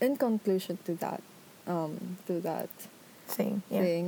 in 0.00 0.16
conclusion 0.16 0.78
to 0.86 0.92
that 1.04 1.20
um 1.66 2.16
to 2.26 2.40
that 2.40 2.70
Thing. 3.28 3.60
Yeah. 3.70 3.82
thing 3.84 4.06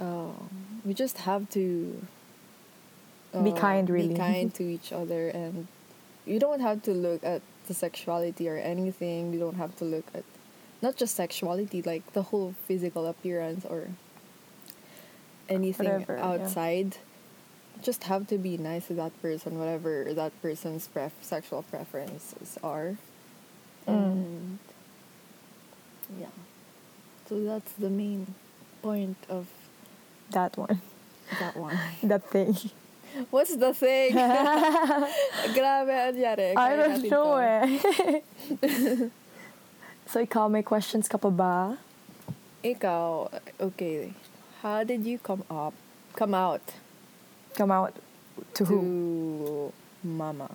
um, 0.00 0.48
we 0.86 0.94
just 0.94 1.18
have 1.28 1.42
to 1.52 1.64
Be 3.44 3.52
uh, 3.52 3.56
kind, 3.56 3.90
really. 3.90 4.14
be 4.16 4.20
kind 4.30 4.48
to 4.58 4.64
each 4.64 4.90
other 4.92 5.28
and 5.28 5.66
you 6.24 6.38
don't 6.40 6.60
have 6.60 6.80
to 6.88 6.92
look 6.92 7.20
at 7.22 7.42
the 7.68 7.74
sexuality 7.74 8.48
or 8.48 8.56
anything 8.56 9.20
you 9.34 9.38
don't 9.44 9.56
have 9.64 9.76
to 9.80 9.84
look 9.84 10.06
at 10.14 10.24
not 10.80 10.96
just 10.96 11.12
sexuality 11.14 11.82
like 11.82 12.04
the 12.16 12.22
whole 12.32 12.54
physical 12.66 13.04
appearance 13.06 13.64
or 13.68 13.88
anything 15.48 15.86
Whatever, 15.86 16.16
yeah. 16.16 16.32
Just 17.82 18.04
have 18.04 18.26
to 18.28 18.36
be 18.38 18.56
nice 18.58 18.86
to 18.88 18.94
that 18.94 19.12
person 19.22 19.58
whatever 19.58 20.12
that 20.14 20.32
person's 20.42 20.86
pref- 20.88 21.16
sexual 21.22 21.62
preferences 21.62 22.58
are 22.62 22.96
Mm. 23.88 24.58
yeah 26.20 26.30
so 27.26 27.40
that's 27.42 27.72
the 27.80 27.88
main 27.88 28.34
point 28.82 29.16
of 29.28 29.48
That 30.30 30.54
one. 30.56 30.80
that 31.40 31.56
one 31.56 31.78
That 32.06 32.22
thing. 32.30 32.54
What's 33.34 33.56
the 33.56 33.74
thing? 33.74 34.12
Grabe, 35.56 35.90
anyari. 36.14 36.54
I 36.54 36.76
don't 36.78 37.02
know 37.10 37.34
eh. 37.42 37.66
so 40.06 40.22
ikaw, 40.22 40.46
may 40.46 40.62
questions 40.62 41.08
ka 41.10 41.18
pa 41.18 41.30
ba? 41.30 41.78
Ikaw, 42.62 43.30
okay. 43.58 44.14
How 44.62 44.84
did 44.84 45.02
you 45.02 45.18
come 45.18 45.42
up, 45.50 45.74
come 46.14 46.34
out 46.34 46.62
Come 47.54 47.70
out 47.70 47.94
to, 48.54 48.64
to, 48.64 48.64
who? 48.64 49.72
mama? 50.02 50.50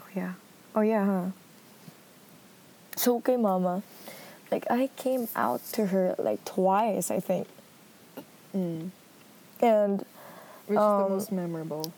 Oh 0.00 0.04
yeah. 0.14 0.32
Oh 0.74 0.80
yeah, 0.80 1.04
huh? 1.04 1.24
So 2.96 3.16
okay, 3.18 3.36
mama. 3.36 3.82
Like 4.50 4.66
I 4.70 4.88
came 4.96 5.28
out 5.36 5.64
to 5.72 5.86
her 5.86 6.14
like 6.18 6.44
twice, 6.44 7.10
I 7.10 7.20
think. 7.20 7.46
Mm. 8.54 8.90
And 9.60 10.04
Which 10.66 10.76
is 10.76 10.82
the 10.82 10.82
Um, 10.82 11.10
most 11.12 11.32
memorable? 11.32 11.92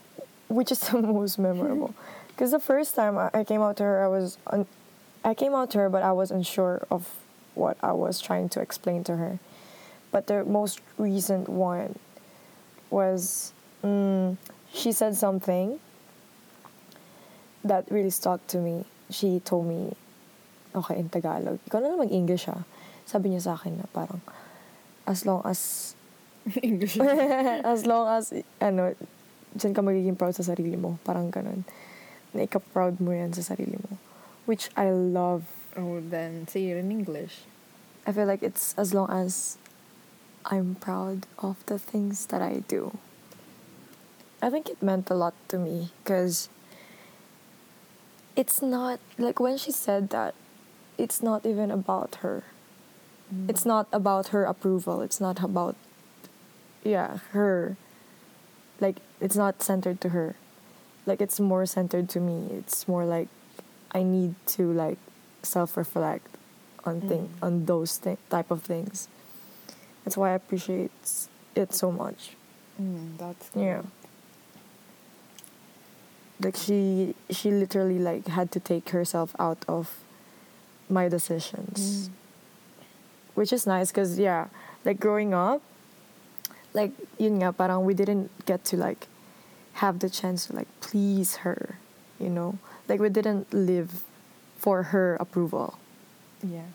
which 0.48 0.70
is 0.70 0.80
the 0.88 1.02
most 1.02 1.38
memorable. 1.38 1.94
Because 2.34 2.50
the 2.50 2.58
first 2.58 2.96
time 2.96 3.16
I 3.16 3.30
I 3.32 3.44
came 3.44 3.62
out 3.62 3.76
to 3.76 3.84
her, 3.84 4.04
I 4.04 4.08
was, 4.08 4.38
un- 4.48 4.66
I 5.24 5.34
came 5.34 5.54
out 5.54 5.70
to 5.70 5.78
her, 5.78 5.88
but 5.88 6.02
I 6.02 6.10
was 6.10 6.32
unsure 6.32 6.84
of 6.90 7.08
what 7.54 7.76
I 7.80 7.92
was 7.92 8.20
trying 8.20 8.48
to 8.50 8.60
explain 8.60 9.04
to 9.04 9.16
her. 9.16 9.38
But 10.10 10.26
the 10.26 10.44
most 10.44 10.80
recent 10.98 11.48
one 11.48 11.94
was, 12.90 13.52
mm, 13.84 14.36
she 14.72 14.90
said 14.92 15.14
something 15.14 15.78
that 17.62 17.84
really 17.90 18.10
stuck 18.10 18.46
to 18.48 18.58
me. 18.58 18.84
She 19.10 19.40
told 19.40 19.68
me, 19.68 19.92
okay, 20.74 20.98
in 20.98 21.08
Tagalog, 21.12 21.60
ikaw 21.68 21.84
na 21.84 21.92
lang 21.92 22.00
mag-English 22.00 22.48
ah. 22.48 22.64
Sabi 23.04 23.36
niya 23.36 23.44
sa 23.44 23.52
akin 23.54 23.84
na 23.84 23.86
parang, 23.92 24.24
as 25.04 25.28
long 25.28 25.44
as 25.44 25.92
English. 26.64 26.96
as 27.64 27.84
long 27.84 28.08
as, 28.08 28.32
ano, 28.60 28.96
dyan 29.56 29.72
ka 29.76 29.80
magiging 29.84 30.16
proud 30.16 30.32
sa 30.32 30.44
sarili 30.44 30.76
mo. 30.80 30.96
Parang 31.04 31.28
ganun. 31.28 31.68
Na 32.32 32.44
ika-proud 32.44 32.98
mo 32.98 33.12
yan 33.12 33.32
sa 33.36 33.54
sarili 33.54 33.76
mo. 33.76 34.00
Which 34.48 34.68
I 34.76 34.92
love. 34.92 35.44
oh, 35.76 36.00
then 36.00 36.46
say 36.48 36.70
it 36.70 36.76
in 36.76 36.92
English. 36.92 37.48
I 38.06 38.12
feel 38.12 38.28
like 38.28 38.44
it's 38.44 38.76
as 38.76 38.92
long 38.92 39.08
as 39.08 39.56
I'm 40.44 40.76
proud 40.76 41.24
of 41.40 41.64
the 41.66 41.80
things 41.80 42.26
that 42.28 42.44
I 42.44 42.60
do. 42.68 42.92
I 44.42 44.50
think 44.50 44.68
it 44.68 44.82
meant 44.82 45.10
a 45.10 45.14
lot 45.14 45.34
to 45.48 45.58
me 45.58 45.90
because 46.02 46.48
it's 48.36 48.60
not, 48.60 49.00
like 49.18 49.40
when 49.40 49.56
she 49.56 49.70
said 49.70 50.10
that, 50.10 50.34
it's 50.98 51.22
not 51.22 51.46
even 51.46 51.70
about 51.70 52.16
her. 52.16 52.44
Mm. 53.34 53.48
It's 53.48 53.64
not 53.64 53.86
about 53.92 54.28
her 54.28 54.44
approval. 54.44 55.00
It's 55.00 55.20
not 55.20 55.42
about, 55.42 55.76
yeah, 56.82 57.18
her. 57.30 57.76
Like, 58.80 58.96
it's 59.20 59.36
not 59.36 59.62
centered 59.62 60.00
to 60.02 60.10
her. 60.10 60.36
Like, 61.06 61.20
it's 61.20 61.40
more 61.40 61.64
centered 61.66 62.08
to 62.10 62.20
me. 62.20 62.48
It's 62.52 62.86
more 62.88 63.04
like 63.04 63.28
I 63.92 64.02
need 64.02 64.34
to, 64.58 64.72
like, 64.72 64.98
self 65.42 65.76
reflect 65.76 66.26
on 66.84 67.00
thing 67.00 67.28
Mm. 67.40 67.46
on 67.46 67.64
those 67.66 67.96
thi- 67.98 68.18
type 68.28 68.50
of 68.50 68.62
things. 68.62 69.08
That's 70.04 70.16
why 70.16 70.32
I 70.32 70.34
appreciate 70.34 70.90
it 71.54 71.72
so 71.72 71.90
much. 71.90 72.36
Mm, 72.80 73.16
that's 73.16 73.48
Yeah. 73.54 73.82
Like 76.40 76.56
she 76.56 77.14
she 77.30 77.50
literally 77.50 77.98
like 77.98 78.26
had 78.28 78.50
to 78.52 78.60
take 78.60 78.90
herself 78.90 79.34
out 79.38 79.64
of 79.68 79.98
my 80.88 81.08
decisions. 81.08 82.08
Mm. 82.08 82.12
Which 83.34 83.52
is 83.52 83.66
nice 83.66 83.92
cuz 83.92 84.18
yeah, 84.18 84.48
like 84.84 84.98
growing 84.98 85.34
up 85.34 85.62
like 86.74 86.90
yun 87.18 87.38
nga 87.38 87.54
parang 87.54 87.86
we 87.86 87.94
didn't 87.94 88.30
get 88.44 88.64
to 88.66 88.76
like 88.76 89.06
have 89.84 89.98
the 89.98 90.10
chance 90.10 90.46
to 90.46 90.56
like 90.56 90.68
please 90.80 91.46
her, 91.46 91.78
you 92.18 92.28
know? 92.28 92.58
Like 92.88 93.00
we 93.00 93.08
didn't 93.08 93.52
live 93.54 94.04
for 94.58 94.94
her 94.94 95.16
approval. 95.18 95.78
Yeah. 96.42 96.70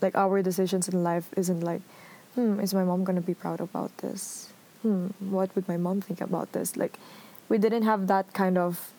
Like 0.00 0.16
our 0.16 0.42
decisions 0.42 0.88
in 0.88 1.04
life 1.04 1.28
isn't 1.36 1.60
like, 1.60 1.80
hmm, 2.34 2.60
is 2.60 2.74
my 2.74 2.84
mom 2.84 3.04
gonna 3.04 3.20
be 3.20 3.34
proud 3.34 3.60
about 3.60 3.96
this? 3.98 4.52
Hmm, 4.82 5.14
what 5.20 5.54
would 5.54 5.68
my 5.68 5.76
mom 5.76 6.00
think 6.00 6.20
about 6.20 6.52
this? 6.52 6.76
Like, 6.76 6.98
we 7.48 7.56
didn't 7.56 7.84
have 7.84 8.08
that 8.08 8.32
kind 8.32 8.58
of 8.58 8.90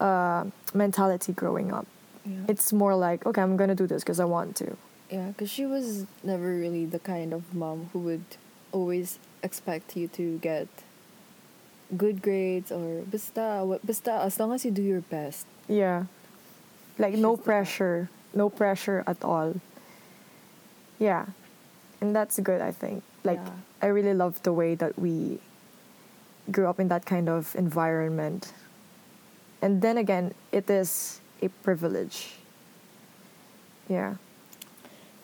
uh, 0.00 0.44
mentality 0.74 1.32
growing 1.32 1.72
up. 1.72 1.86
Yeah. 2.26 2.38
It's 2.48 2.72
more 2.72 2.94
like, 2.96 3.26
okay, 3.26 3.42
I'm 3.42 3.56
gonna 3.56 3.74
do 3.74 3.86
this 3.86 4.02
because 4.02 4.20
I 4.20 4.24
want 4.24 4.56
to. 4.56 4.76
Yeah, 5.10 5.28
because 5.28 5.50
she 5.50 5.66
was 5.66 6.06
never 6.22 6.46
really 6.56 6.86
the 6.86 6.98
kind 6.98 7.32
of 7.32 7.54
mom 7.54 7.90
who 7.92 7.98
would 8.00 8.24
always 8.72 9.18
expect 9.42 9.96
you 9.96 10.08
to 10.08 10.38
get 10.38 10.66
good 11.96 12.22
grades 12.22 12.72
or 12.72 13.02
basta, 13.02 13.78
basta 13.84 14.12
as 14.24 14.40
long 14.40 14.52
as 14.52 14.64
you 14.64 14.70
do 14.70 14.82
your 14.82 15.02
best. 15.02 15.46
Yeah. 15.68 16.04
Like, 16.98 17.14
no 17.14 17.32
She's 17.34 17.38
the- 17.38 17.44
pressure. 17.44 18.08
No 18.34 18.48
pressure 18.50 19.04
at 19.06 19.22
all. 19.22 19.54
Yeah. 20.98 21.26
And 22.00 22.16
that's 22.16 22.38
good, 22.40 22.60
I 22.60 22.72
think. 22.72 23.02
Like, 23.22 23.38
Yeah. 23.38 23.50
I 23.82 23.86
really 23.86 24.14
love 24.14 24.42
the 24.42 24.52
way 24.52 24.74
that 24.74 24.98
we 24.98 25.38
grew 26.50 26.66
up 26.66 26.80
in 26.80 26.88
that 26.88 27.04
kind 27.06 27.28
of 27.28 27.54
environment. 27.56 28.52
And 29.64 29.80
then 29.80 29.96
again, 29.96 30.36
it 30.52 30.68
is 30.68 31.24
a 31.40 31.48
privilege. 31.64 32.36
Yeah. 33.88 34.20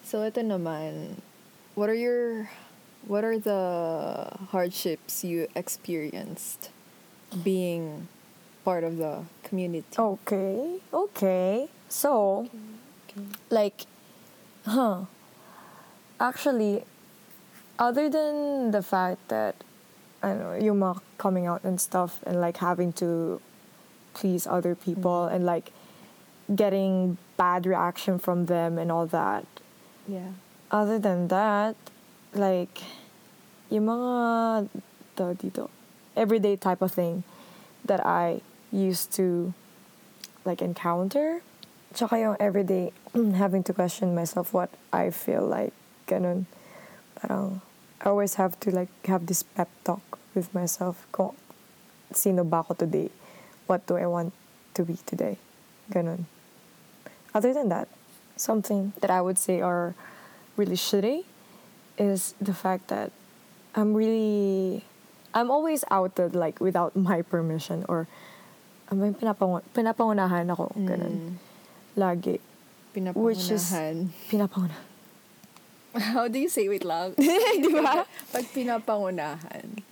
So 0.00 0.24
ito 0.24 0.40
naman, 0.40 1.20
what 1.76 1.92
are 1.92 2.00
your 2.00 2.48
what 3.04 3.20
are 3.20 3.36
the 3.36 4.32
hardships 4.48 5.20
you 5.20 5.44
experienced 5.52 6.72
being 7.44 8.08
part 8.64 8.80
of 8.80 8.96
the 8.96 9.28
community? 9.44 9.92
Okay, 9.92 10.80
okay. 10.88 11.68
So, 11.92 12.48
Okay. 13.12 13.20
like, 13.52 13.84
huh? 14.64 15.04
Actually, 16.16 16.88
other 17.76 18.08
than 18.08 18.72
the 18.72 18.80
fact 18.80 19.20
that 19.28 19.52
I 20.24 20.32
don't 20.32 20.40
know 20.40 20.56
yung 20.56 20.80
mga 20.80 21.04
coming 21.20 21.44
out 21.44 21.60
and 21.60 21.76
stuff, 21.76 22.24
and 22.24 22.40
like 22.40 22.56
having 22.64 22.96
to 23.04 23.44
please 24.14 24.46
other 24.46 24.74
people, 24.74 25.26
mm-hmm. 25.26 25.34
and 25.36 25.46
like 25.46 25.72
getting 26.54 27.16
bad 27.36 27.66
reaction 27.66 28.18
from 28.18 28.46
them 28.46 28.78
and 28.78 28.90
all 28.90 29.06
that. 29.06 29.46
Yeah. 30.06 30.34
Other 30.70 30.98
than 30.98 31.28
that, 31.28 31.76
like, 32.34 32.82
yung 33.70 33.86
mga 33.86 34.68
tawag 35.16 35.38
dito, 35.38 35.70
everyday 36.16 36.56
type 36.56 36.82
of 36.82 36.92
thing 36.92 37.22
that 37.84 38.04
I 38.04 38.42
used 38.72 39.12
to 39.14 39.54
like 40.44 40.62
encounter. 40.62 41.42
Tsaka 41.94 42.18
yung 42.18 42.36
everyday 42.38 42.92
having 43.14 43.62
to 43.64 43.72
question 43.72 44.14
myself 44.14 44.54
what 44.54 44.70
I 44.92 45.10
feel 45.10 45.42
like. 45.42 45.74
Ganun. 46.06 46.46
Parang, 47.18 47.60
I 48.00 48.08
always 48.08 48.34
have 48.34 48.58
to 48.60 48.70
like 48.70 48.90
have 49.06 49.26
this 49.26 49.42
pep 49.42 49.68
talk 49.84 50.18
with 50.34 50.54
myself. 50.54 51.06
Kung 51.12 51.34
sino 52.14 52.42
ba 52.44 52.62
ako 52.62 52.74
today? 52.74 53.10
What 53.70 53.86
do 53.86 53.94
I 53.94 54.10
want 54.10 54.34
to 54.74 54.82
be 54.82 54.98
today? 55.06 55.38
Ganun. 55.94 56.26
Other 57.30 57.54
than 57.54 57.70
that, 57.70 57.86
something 58.34 58.98
that 58.98 59.14
I 59.14 59.22
would 59.22 59.38
say 59.38 59.62
are 59.62 59.94
really 60.58 60.74
shitty 60.74 61.22
is 61.94 62.34
the 62.42 62.50
fact 62.50 62.90
that 62.90 63.14
I'm 63.78 63.94
really 63.94 64.82
I'm 65.30 65.54
always 65.54 65.86
outed 65.86 66.34
like 66.34 66.58
without 66.58 66.98
my 66.98 67.22
permission 67.22 67.86
or 67.86 68.10
may 68.90 69.14
pinapang 69.14 69.62
pinapangunahan 69.70 70.50
ako 70.50 70.74
ganun. 70.74 71.14
Mm. 71.14 71.32
Lagi. 71.94 72.42
Which 73.14 73.54
is- 73.54 73.70
Pinapangunahan. 73.70 74.10
Pinapanguna. 74.26 74.78
How 75.94 76.26
do 76.26 76.42
you 76.42 76.50
say 76.50 76.66
wait 76.66 76.82
lang? 76.82 77.14
Di 77.62 77.70
ba? 77.70 78.02
Pag 78.34 78.50
pinapangunahan. 78.50 79.86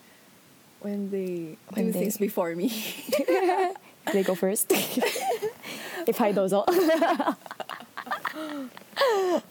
When 0.80 1.10
they 1.10 1.58
When 1.74 1.86
do 1.86 1.92
they- 1.92 2.00
things 2.06 2.18
before 2.18 2.54
me. 2.54 2.70
They 4.08 4.24
go 4.24 4.32
first. 4.32 4.72
If 6.08 6.16
I 6.16 6.32
dozo. 6.32 6.64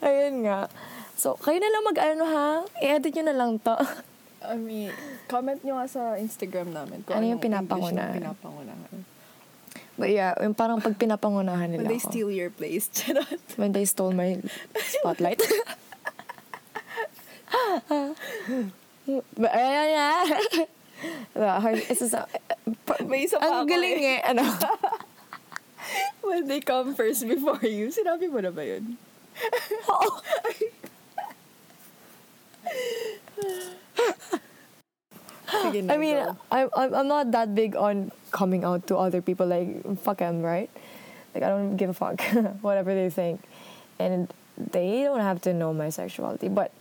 Ayun 0.02 0.34
nga. 0.42 0.66
So, 1.14 1.38
kayo 1.38 1.58
na 1.58 1.70
lang 1.70 1.84
mag-ano 1.84 2.24
ha. 2.26 2.48
I-edit 2.78 3.14
nyo 3.14 3.24
na 3.24 3.36
lang 3.36 3.50
to. 3.62 3.74
I 4.42 4.54
mean, 4.54 4.90
comment 5.26 5.62
nyo 5.62 5.78
nga 5.78 5.86
sa 5.86 6.02
Instagram 6.14 6.70
namin 6.70 7.02
kung 7.02 7.14
Ano 7.14 7.26
yung 7.26 7.38
anong 7.38 7.54
English 7.54 7.70
pinapangunahan? 7.70 8.10
ng 8.10 8.18
pinapangunahan. 8.18 8.98
But 9.94 10.10
yeah, 10.10 10.34
yung 10.38 10.54
parang 10.54 10.78
pag 10.78 10.94
pinapangunahan 10.94 11.70
nila 11.70 11.82
When 11.82 11.90
they 11.90 11.98
ako. 11.98 12.10
steal 12.10 12.30
your 12.30 12.50
place. 12.50 12.86
When 13.54 13.70
they 13.70 13.82
stole 13.82 14.10
my 14.10 14.38
spotlight. 14.78 15.42
But 19.34 19.50
ayan 19.50 19.86
na. 19.90 20.08
Diba, 21.34 21.60
hard- 21.60 21.84
It's 21.88 22.00
just, 22.00 22.14
a- 22.14 22.26
pa- 22.86 23.00
May 23.06 23.24
isa 23.24 23.38
pa 23.38 23.46
ang 23.46 23.54
ako 23.62 23.70
galing 23.70 24.02
eh. 24.02 24.20
Ano? 24.26 24.42
When 26.26 26.44
they 26.50 26.60
come 26.60 26.92
first 26.94 27.24
before 27.24 27.62
you. 27.64 27.88
Sinabi 27.88 28.28
mo 28.28 28.42
na 28.42 28.50
ba 28.50 28.62
yun? 28.66 28.98
Oo. 29.88 30.18
Sige 35.48 35.90
I 35.90 35.96
mean, 35.96 36.16
go. 36.16 36.36
I'm, 36.52 36.68
I'm 36.76 36.90
I'm 36.94 37.08
not 37.08 37.32
that 37.32 37.54
big 37.54 37.72
on 37.76 38.12
coming 38.32 38.64
out 38.64 38.86
to 38.92 38.96
other 39.00 39.22
people. 39.22 39.46
Like, 39.48 39.80
fuck 40.04 40.18
them, 40.18 40.42
right? 40.42 40.68
Like, 41.34 41.42
I 41.44 41.48
don't 41.48 41.76
give 41.76 41.88
a 41.88 41.96
fuck. 41.96 42.20
Whatever 42.60 42.92
they 42.94 43.08
think. 43.08 43.40
And 43.98 44.28
they 44.58 45.02
don't 45.08 45.20
have 45.24 45.40
to 45.48 45.54
know 45.54 45.72
my 45.72 45.88
sexuality. 45.88 46.48
But 46.48 46.72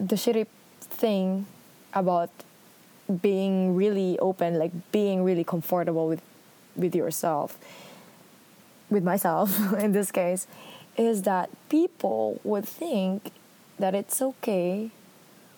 the 0.00 0.16
shitty 0.16 0.46
thing 0.80 1.46
about 1.92 2.30
being 3.22 3.74
really 3.74 4.18
open, 4.18 4.58
like 4.58 4.72
being 4.92 5.22
really 5.22 5.44
comfortable 5.44 6.08
with, 6.08 6.22
with 6.74 6.94
yourself, 6.94 7.56
with 8.90 9.04
myself 9.04 9.72
in 9.78 9.92
this 9.92 10.10
case, 10.10 10.46
is 10.96 11.22
that 11.22 11.50
people 11.68 12.40
would 12.44 12.66
think 12.66 13.30
that 13.78 13.94
it's 13.94 14.22
okay 14.22 14.90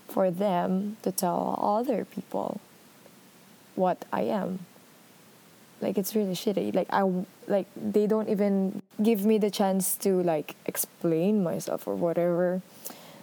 for 0.08 0.30
them 0.30 0.96
to 1.02 1.12
tell 1.12 1.58
other 1.62 2.04
people 2.04 2.60
what 3.76 4.04
I 4.12 4.22
am. 4.22 4.60
Like 5.80 5.96
it's 5.96 6.16
really 6.16 6.34
shitty. 6.34 6.74
Like 6.74 6.88
I 6.90 7.02
like 7.46 7.66
they 7.76 8.06
don't 8.08 8.28
even 8.28 8.82
give 9.00 9.24
me 9.24 9.38
the 9.38 9.50
chance 9.50 9.94
to 9.98 10.20
like 10.22 10.56
explain 10.66 11.44
myself 11.44 11.86
or 11.86 11.94
whatever. 11.94 12.62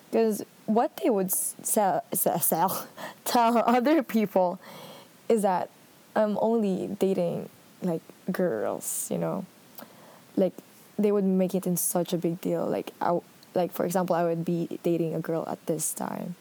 Because 0.10 0.46
what 0.66 0.98
they 0.98 1.10
would 1.10 1.32
sell, 1.32 2.04
sell 2.14 2.88
tell 3.26 3.58
other 3.60 4.04
people 4.04 4.60
is 5.30 5.42
that 5.42 5.70
I'm 6.16 6.38
only 6.42 6.88
dating 7.00 7.50
like 7.82 8.02
girls, 8.32 9.08
you 9.12 9.18
know. 9.18 9.46
Like 10.36 10.54
they 10.98 11.12
would 11.12 11.24
make 11.24 11.56
it 11.56 11.68
in 11.68 11.78
such 11.78 12.14
a 12.14 12.18
big 12.18 12.42
deal. 12.42 12.66
Like 12.66 12.92
I, 13.02 13.20
like 13.54 13.72
for 13.72 13.86
example, 13.86 14.16
I 14.16 14.24
would 14.24 14.46
be 14.46 14.80
dating 14.84 15.14
a 15.14 15.20
girl 15.20 15.46
at 15.48 15.64
this 15.66 15.94
time. 15.94 16.36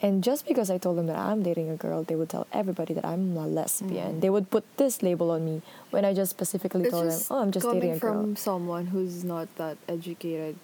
And 0.00 0.22
just 0.22 0.46
because 0.46 0.70
I 0.70 0.76
told 0.76 0.98
them 0.98 1.06
that 1.06 1.16
I'm 1.16 1.42
dating 1.42 1.70
a 1.70 1.76
girl, 1.76 2.02
they 2.02 2.14
would 2.14 2.28
tell 2.28 2.46
everybody 2.52 2.92
that 2.92 3.04
I'm 3.06 3.34
a 3.34 3.46
lesbian. 3.46 4.16
Mm. 4.16 4.20
They 4.20 4.28
would 4.28 4.50
put 4.50 4.64
this 4.76 5.02
label 5.02 5.30
on 5.30 5.46
me 5.46 5.62
when 5.88 6.04
I 6.04 6.12
just 6.12 6.30
specifically 6.30 6.82
It's 6.82 6.90
told 6.90 7.04
just 7.06 7.28
them, 7.28 7.36
"Oh, 7.36 7.40
I'm 7.40 7.50
just 7.50 7.64
coming 7.64 7.80
dating 7.80 7.96
a 7.96 7.98
girl." 7.98 8.12
from 8.12 8.36
someone 8.36 8.86
who's 8.86 9.24
not 9.24 9.48
that 9.56 9.78
educated 9.88 10.56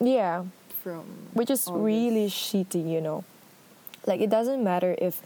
yeah, 0.00 0.44
from 0.82 1.04
which 1.34 1.50
is 1.50 1.66
all 1.68 1.78
really 1.78 2.24
this. 2.24 2.34
shitty, 2.34 2.82
you 2.90 3.00
know. 3.00 3.24
Like 4.06 4.20
it 4.20 4.30
doesn't 4.30 4.62
matter 4.64 4.94
if 4.98 5.20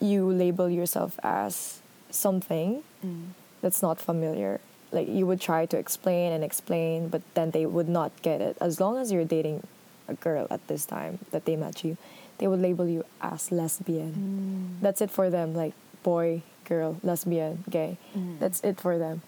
you 0.00 0.26
label 0.30 0.68
yourself 0.68 1.18
as 1.22 1.80
something 2.10 2.82
Mm. 3.04 3.32
that's 3.62 3.82
not 3.82 3.98
familiar. 4.00 4.60
Like 4.92 5.08
you 5.08 5.26
would 5.26 5.40
try 5.40 5.66
to 5.66 5.76
explain 5.76 6.32
and 6.32 6.44
explain, 6.44 7.08
but 7.08 7.22
then 7.34 7.50
they 7.50 7.66
would 7.66 7.88
not 7.88 8.12
get 8.22 8.40
it. 8.40 8.56
As 8.60 8.78
long 8.80 8.96
as 8.96 9.10
you're 9.10 9.24
dating 9.24 9.66
a 10.08 10.14
girl 10.14 10.46
at 10.50 10.60
this 10.68 10.84
time 10.86 11.18
that 11.32 11.44
they 11.46 11.56
met 11.56 11.82
you, 11.84 11.96
they 12.38 12.46
would 12.46 12.60
label 12.60 12.86
you 12.88 13.04
as 13.20 13.50
lesbian. 13.50 14.12
Mm. 14.14 14.82
That's 14.82 15.00
it 15.00 15.10
for 15.10 15.30
them. 15.30 15.54
Like 15.54 15.72
boy, 16.02 16.42
girl, 16.68 16.96
lesbian, 17.02 17.64
gay. 17.68 17.96
Mm. 18.16 18.38
That's 18.38 18.60
it 18.62 18.78
for 18.80 18.98
them. 18.98 19.22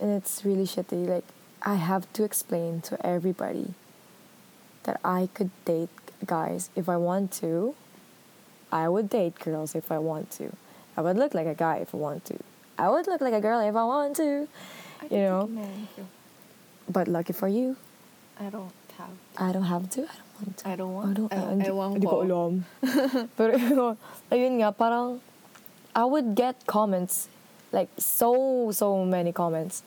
And 0.00 0.10
it's 0.10 0.44
really 0.44 0.64
shitty. 0.66 1.06
Like 1.06 1.24
I 1.62 1.76
have 1.76 2.10
to 2.14 2.24
explain 2.24 2.80
to 2.88 2.96
everybody 3.06 3.74
that 4.84 5.00
I 5.04 5.28
could 5.34 5.50
date 5.64 5.90
guys 6.24 6.70
if 6.76 6.88
I 6.88 6.96
want 6.96 7.32
to. 7.44 7.74
I 8.72 8.88
would 8.88 9.08
date 9.10 9.38
girls 9.38 9.74
if 9.74 9.90
I 9.92 9.98
want 9.98 10.30
to. 10.38 10.52
I 10.96 11.00
would 11.02 11.16
look 11.16 11.34
like 11.34 11.46
a 11.46 11.54
guy 11.54 11.76
if 11.78 11.94
I 11.94 11.98
want 11.98 12.24
to. 12.26 12.38
I 12.78 12.88
would 12.88 13.06
look 13.06 13.20
like 13.20 13.34
a 13.34 13.40
girl 13.40 13.60
if 13.60 13.74
I 13.76 13.84
want 13.84 14.16
to. 14.16 14.48
I 15.02 15.06
You 15.14 15.22
know? 15.22 15.46
man, 15.46 15.86
But 16.90 17.08
lucky 17.08 17.32
for 17.32 17.48
you, 17.48 17.76
I 18.38 18.50
don't 18.50 18.72
have. 18.98 19.14
I 19.38 19.52
don't 19.52 19.64
have 19.70 19.88
to. 19.90 20.02
I 20.02 20.14
don't 20.18 20.34
want 20.38 20.56
to. 20.58 20.68
I 20.68 20.76
don't 20.76 20.92
want. 20.94 21.08
I 21.08 21.12
don't, 21.14 21.32
I, 21.32 21.36
uh, 21.36 21.48
hindi, 21.50 21.68
ewan 21.70 21.92
hindi 21.92 22.06
ko 22.06 22.18
ko. 22.18 22.26
alam. 22.26 22.52
Pero 23.38 23.96
ayun 24.34 24.58
nga, 24.60 24.70
parang 24.74 25.20
I 25.94 26.04
would 26.04 26.34
get 26.34 26.66
comments, 26.66 27.28
like 27.70 27.88
so, 27.98 28.70
so 28.74 29.04
many 29.06 29.30
comments 29.30 29.82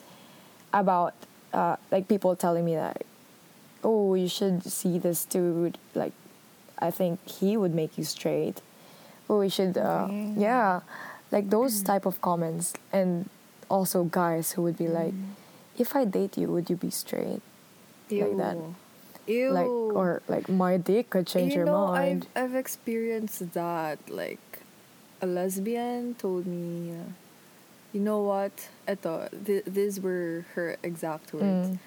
about 0.72 1.12
uh, 1.52 1.76
like 1.92 2.08
people 2.08 2.34
telling 2.36 2.64
me 2.64 2.74
that, 2.74 3.04
oh, 3.84 4.14
you 4.14 4.28
should 4.28 4.64
see 4.64 4.98
this 4.98 5.24
dude. 5.24 5.78
Like, 5.94 6.12
I 6.78 6.90
think 6.90 7.18
he 7.28 7.56
would 7.56 7.74
make 7.74 7.98
you 7.98 8.04
straight. 8.04 8.60
Oh, 9.28 9.40
we 9.40 9.48
should, 9.48 9.76
uh, 9.76 10.06
Dang. 10.06 10.40
yeah, 10.40 10.80
like 11.30 11.50
those 11.50 11.82
type 11.82 12.06
of 12.06 12.20
comments, 12.20 12.72
and 12.92 13.28
also 13.68 14.04
guys 14.04 14.52
who 14.52 14.62
would 14.62 14.78
be 14.78 14.88
like, 14.88 15.12
Mm. 15.12 15.34
if 15.76 15.94
I 15.94 16.04
date 16.04 16.38
you, 16.38 16.48
would 16.48 16.70
you 16.70 16.76
be 16.76 16.90
straight? 16.90 17.42
like 18.10 18.36
that. 18.38 18.56
Ew. 19.26 19.50
Like, 19.52 19.66
or 19.68 20.22
like 20.28 20.48
my 20.48 20.78
dick 20.78 21.10
could 21.10 21.26
change 21.26 21.52
you 21.52 21.58
your 21.58 21.66
know, 21.66 21.88
mind. 21.88 22.26
I've 22.34 22.44
I've 22.44 22.54
experienced 22.56 23.52
that. 23.52 23.98
Like, 24.08 24.40
a 25.20 25.26
lesbian 25.26 26.14
told 26.14 26.46
me, 26.46 26.92
uh, 26.96 27.12
you 27.92 28.00
know 28.00 28.22
what? 28.22 28.70
Eto, 28.88 29.28
th- 29.44 29.64
these 29.66 30.00
were 30.00 30.46
her 30.54 30.78
exact 30.82 31.34
words. 31.34 31.76
Mm. 31.76 31.78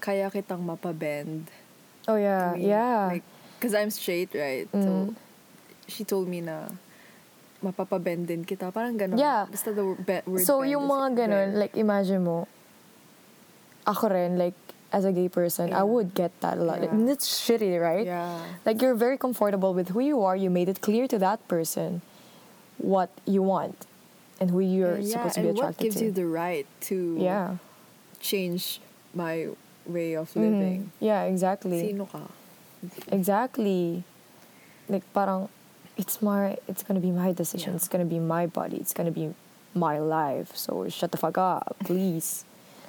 Kaya 0.00 0.32
kitang 0.32 0.64
mapabend. 0.64 1.46
Oh 2.08 2.16
yeah, 2.16 2.52
to 2.52 2.58
me. 2.58 2.68
yeah. 2.68 3.06
Like, 3.12 3.26
cause 3.60 3.74
I'm 3.76 3.92
straight, 3.92 4.32
right? 4.34 4.66
Mm. 4.72 4.82
So, 4.82 4.90
she 5.86 6.04
told 6.04 6.28
me 6.28 6.40
na 6.40 6.72
mapapabend 7.60 8.26
din 8.26 8.44
kita. 8.44 8.72
Parang 8.72 8.96
ganon. 8.96 9.20
Yeah. 9.20 9.44
Basta 9.44 9.72
the 9.76 9.84
be- 10.00 10.24
word 10.24 10.44
so 10.48 10.64
bend 10.64 10.72
yung 10.72 10.88
mga 10.88 11.08
ganun, 11.14 11.48
there. 11.52 11.60
like 11.68 11.76
imagine 11.76 12.24
mo, 12.24 12.48
ako 13.84 14.08
rin, 14.08 14.40
like 14.40 14.56
as 14.92 15.04
a 15.04 15.12
gay 15.12 15.28
person, 15.28 15.72
I 15.72 15.84
would 15.84 16.14
get 16.14 16.32
that 16.40 16.58
a 16.58 16.64
lot. 16.64 16.82
Yeah. 16.82 16.90
And 16.90 17.08
it's 17.08 17.28
shitty, 17.28 17.80
right? 17.80 18.06
Yeah. 18.06 18.40
Like 18.64 18.82
you're 18.82 18.96
very 18.96 19.18
comfortable 19.18 19.74
with 19.74 19.90
who 19.90 20.00
you 20.00 20.22
are. 20.24 20.34
You 20.34 20.50
made 20.50 20.68
it 20.68 20.80
clear 20.80 21.06
to 21.08 21.18
that 21.18 21.46
person 21.46 22.02
what 22.78 23.10
you 23.26 23.42
want 23.42 23.86
and 24.40 24.50
who 24.50 24.60
you're 24.60 24.98
yeah, 24.98 25.12
supposed 25.12 25.34
to 25.36 25.42
be 25.42 25.48
attracted 25.48 25.60
and 25.60 25.76
what 25.76 25.78
gives 25.78 25.96
to. 25.96 26.04
you 26.06 26.10
the 26.10 26.26
right 26.26 26.66
to 26.88 27.16
yeah. 27.20 27.56
change 28.20 28.80
my 29.14 29.48
way 29.86 30.14
of 30.14 30.28
Mhm. 30.34 30.40
living? 30.40 30.80
Yeah, 31.00 31.24
exactly. 31.24 31.80
Sino 31.80 32.06
ka? 32.06 32.26
Exactly. 33.10 34.04
Like 34.88 35.04
parang 35.12 35.48
it's 35.96 36.22
my 36.22 36.56
it's 36.68 36.82
gonna 36.82 37.00
be 37.00 37.10
my 37.10 37.32
decision. 37.32 37.72
Yeah. 37.72 37.76
It's 37.76 37.88
gonna 37.88 38.08
be 38.08 38.18
my 38.18 38.46
body. 38.46 38.76
It's 38.78 38.92
gonna 38.92 39.10
be 39.14 39.34
my 39.74 39.98
life. 39.98 40.56
So 40.56 40.88
shut 40.88 41.12
the 41.12 41.18
fuck 41.18 41.38
up, 41.38 41.76
please. 41.84 42.44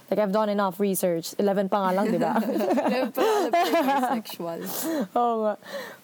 Like 0.09 0.19
I've 0.19 0.31
done 0.31 0.49
enough 0.49 0.79
research. 0.79 1.33
11 1.39 1.69
pa 1.69 1.87
nga 1.87 1.91
lang, 1.95 2.11
di 2.11 2.19
ba? 2.19 2.35
Alam 2.41 3.11
pa 3.15 3.21
alam 3.23 4.03
sexual. 4.19 4.59
oh. 5.15 5.55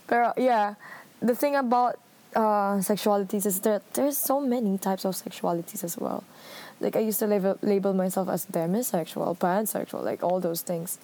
Pero 0.08 0.32
yeah, 0.39 0.76
the 1.19 1.36
thing 1.36 1.56
about 1.60 2.00
uh, 2.36 2.80
sexualities 2.80 3.45
is 3.45 3.60
that 3.67 3.84
there's 4.00 4.15
so 4.15 4.39
many 4.39 4.78
types 4.78 5.04
of 5.04 5.12
sexualities 5.15 5.84
as 5.84 5.97
well. 6.00 6.23
Like 6.80 6.96
I 6.96 7.00
used 7.00 7.20
to 7.20 7.28
label, 7.28 7.58
label 7.62 7.94
myself 7.94 8.30
as 8.30 8.46
demisexual, 8.46 9.38
pansexual, 9.38 10.04
like 10.04 10.24
all 10.24 10.40
those 10.40 10.62
things. 10.62 11.00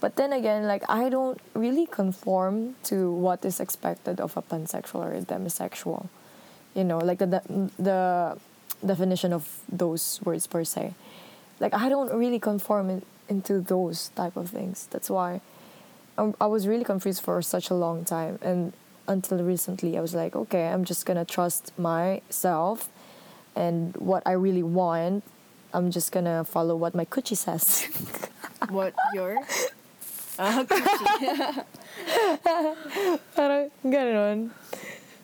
But 0.00 0.16
then 0.16 0.32
again, 0.32 0.66
like 0.66 0.82
I 0.88 1.08
don't 1.10 1.38
really 1.54 1.86
conform 1.86 2.76
to 2.84 3.12
what 3.12 3.44
is 3.44 3.60
expected 3.60 4.20
of 4.20 4.36
a 4.36 4.42
pansexual 4.42 5.04
or 5.04 5.12
a 5.12 5.20
demisexual. 5.20 6.08
You 6.74 6.84
know, 6.84 6.98
like 6.98 7.18
the 7.18 7.26
the, 7.26 7.70
the 7.78 8.38
definition 8.86 9.32
of 9.32 9.60
those 9.70 10.20
words 10.24 10.46
per 10.46 10.64
se. 10.64 10.94
Like 11.58 11.74
I 11.74 11.90
don't 11.90 12.12
really 12.14 12.38
conform 12.38 12.88
in, 12.88 13.02
into 13.28 13.60
those 13.60 14.08
type 14.16 14.36
of 14.36 14.48
things. 14.48 14.88
That's 14.90 15.10
why 15.10 15.42
I, 16.20 16.32
I 16.40 16.46
was 16.46 16.66
really 16.66 16.84
confused 16.84 17.22
for 17.22 17.40
such 17.42 17.70
a 17.70 17.74
long 17.74 18.04
time 18.04 18.38
and 18.42 18.72
until 19.08 19.42
recently 19.42 19.96
i 19.96 20.00
was 20.00 20.14
like 20.14 20.36
okay 20.36 20.68
i'm 20.68 20.84
just 20.84 21.06
gonna 21.06 21.24
trust 21.24 21.76
myself 21.78 22.88
and 23.56 23.96
what 23.98 24.22
i 24.26 24.32
really 24.32 24.62
want 24.62 25.22
i'm 25.74 25.90
just 25.90 26.12
gonna 26.12 26.44
follow 26.44 26.74
what 26.76 26.94
my 26.94 27.04
coochie 27.04 27.36
says 27.36 27.86
What 28.68 28.92
your? 29.16 29.40
Ah, 30.38 30.62
Gucci. 30.68 31.64
Parang 33.34 33.72
ganon. 33.82 34.50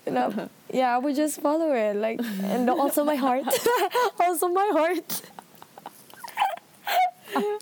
Na- 0.09 0.49
yeah 0.73 0.95
i 0.95 0.99
would 0.99 1.15
just 1.19 1.41
follow 1.43 1.71
it 1.75 1.95
like 1.99 2.19
and 2.47 2.65
also 2.71 3.03
my 3.05 3.15
heart 3.19 3.45
also 4.23 4.47
my 4.49 4.71
heart 4.73 5.23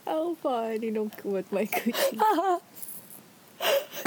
How 0.07 0.37
funny 0.45 0.93
nung 0.93 1.09
what 1.25 1.49
my 1.53 1.65
Gucci. 1.65 2.21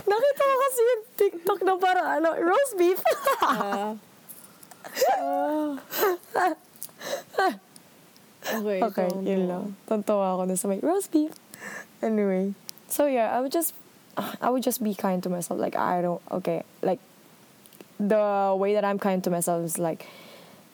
nakita 0.07 0.43
ko 0.45 0.55
kasi 0.61 0.79
yung 0.85 1.03
tiktok 1.17 1.59
na 1.65 1.73
parang 1.81 2.07
ano 2.21 2.29
roast 2.37 2.77
beef 2.77 3.01
Ah. 3.41 3.97
Okay, 8.53 8.81
Okay, 8.83 9.07
tonto. 9.09 9.21
yun 9.29 9.47
lang. 9.47 9.75
Tontawa 9.87 10.35
ako 10.35 10.45
dun 10.47 10.57
sa 10.57 10.67
may 10.67 10.79
roast 10.79 11.11
beef. 11.11 11.31
Anyway, 12.01 12.53
so 12.87 13.05
yeah, 13.07 13.35
I 13.35 13.41
would 13.41 13.51
just, 13.51 13.73
I 14.41 14.49
would 14.49 14.63
just 14.63 14.83
be 14.83 14.93
kind 14.95 15.21
to 15.23 15.29
myself. 15.29 15.59
Like 15.59 15.75
I 15.75 16.01
don't, 16.01 16.21
okay, 16.31 16.63
like 16.81 16.99
the 17.99 18.55
way 18.57 18.73
that 18.75 18.85
I'm 18.85 18.99
kind 18.99 19.23
to 19.25 19.29
myself 19.29 19.65
is 19.65 19.77
like, 19.79 20.05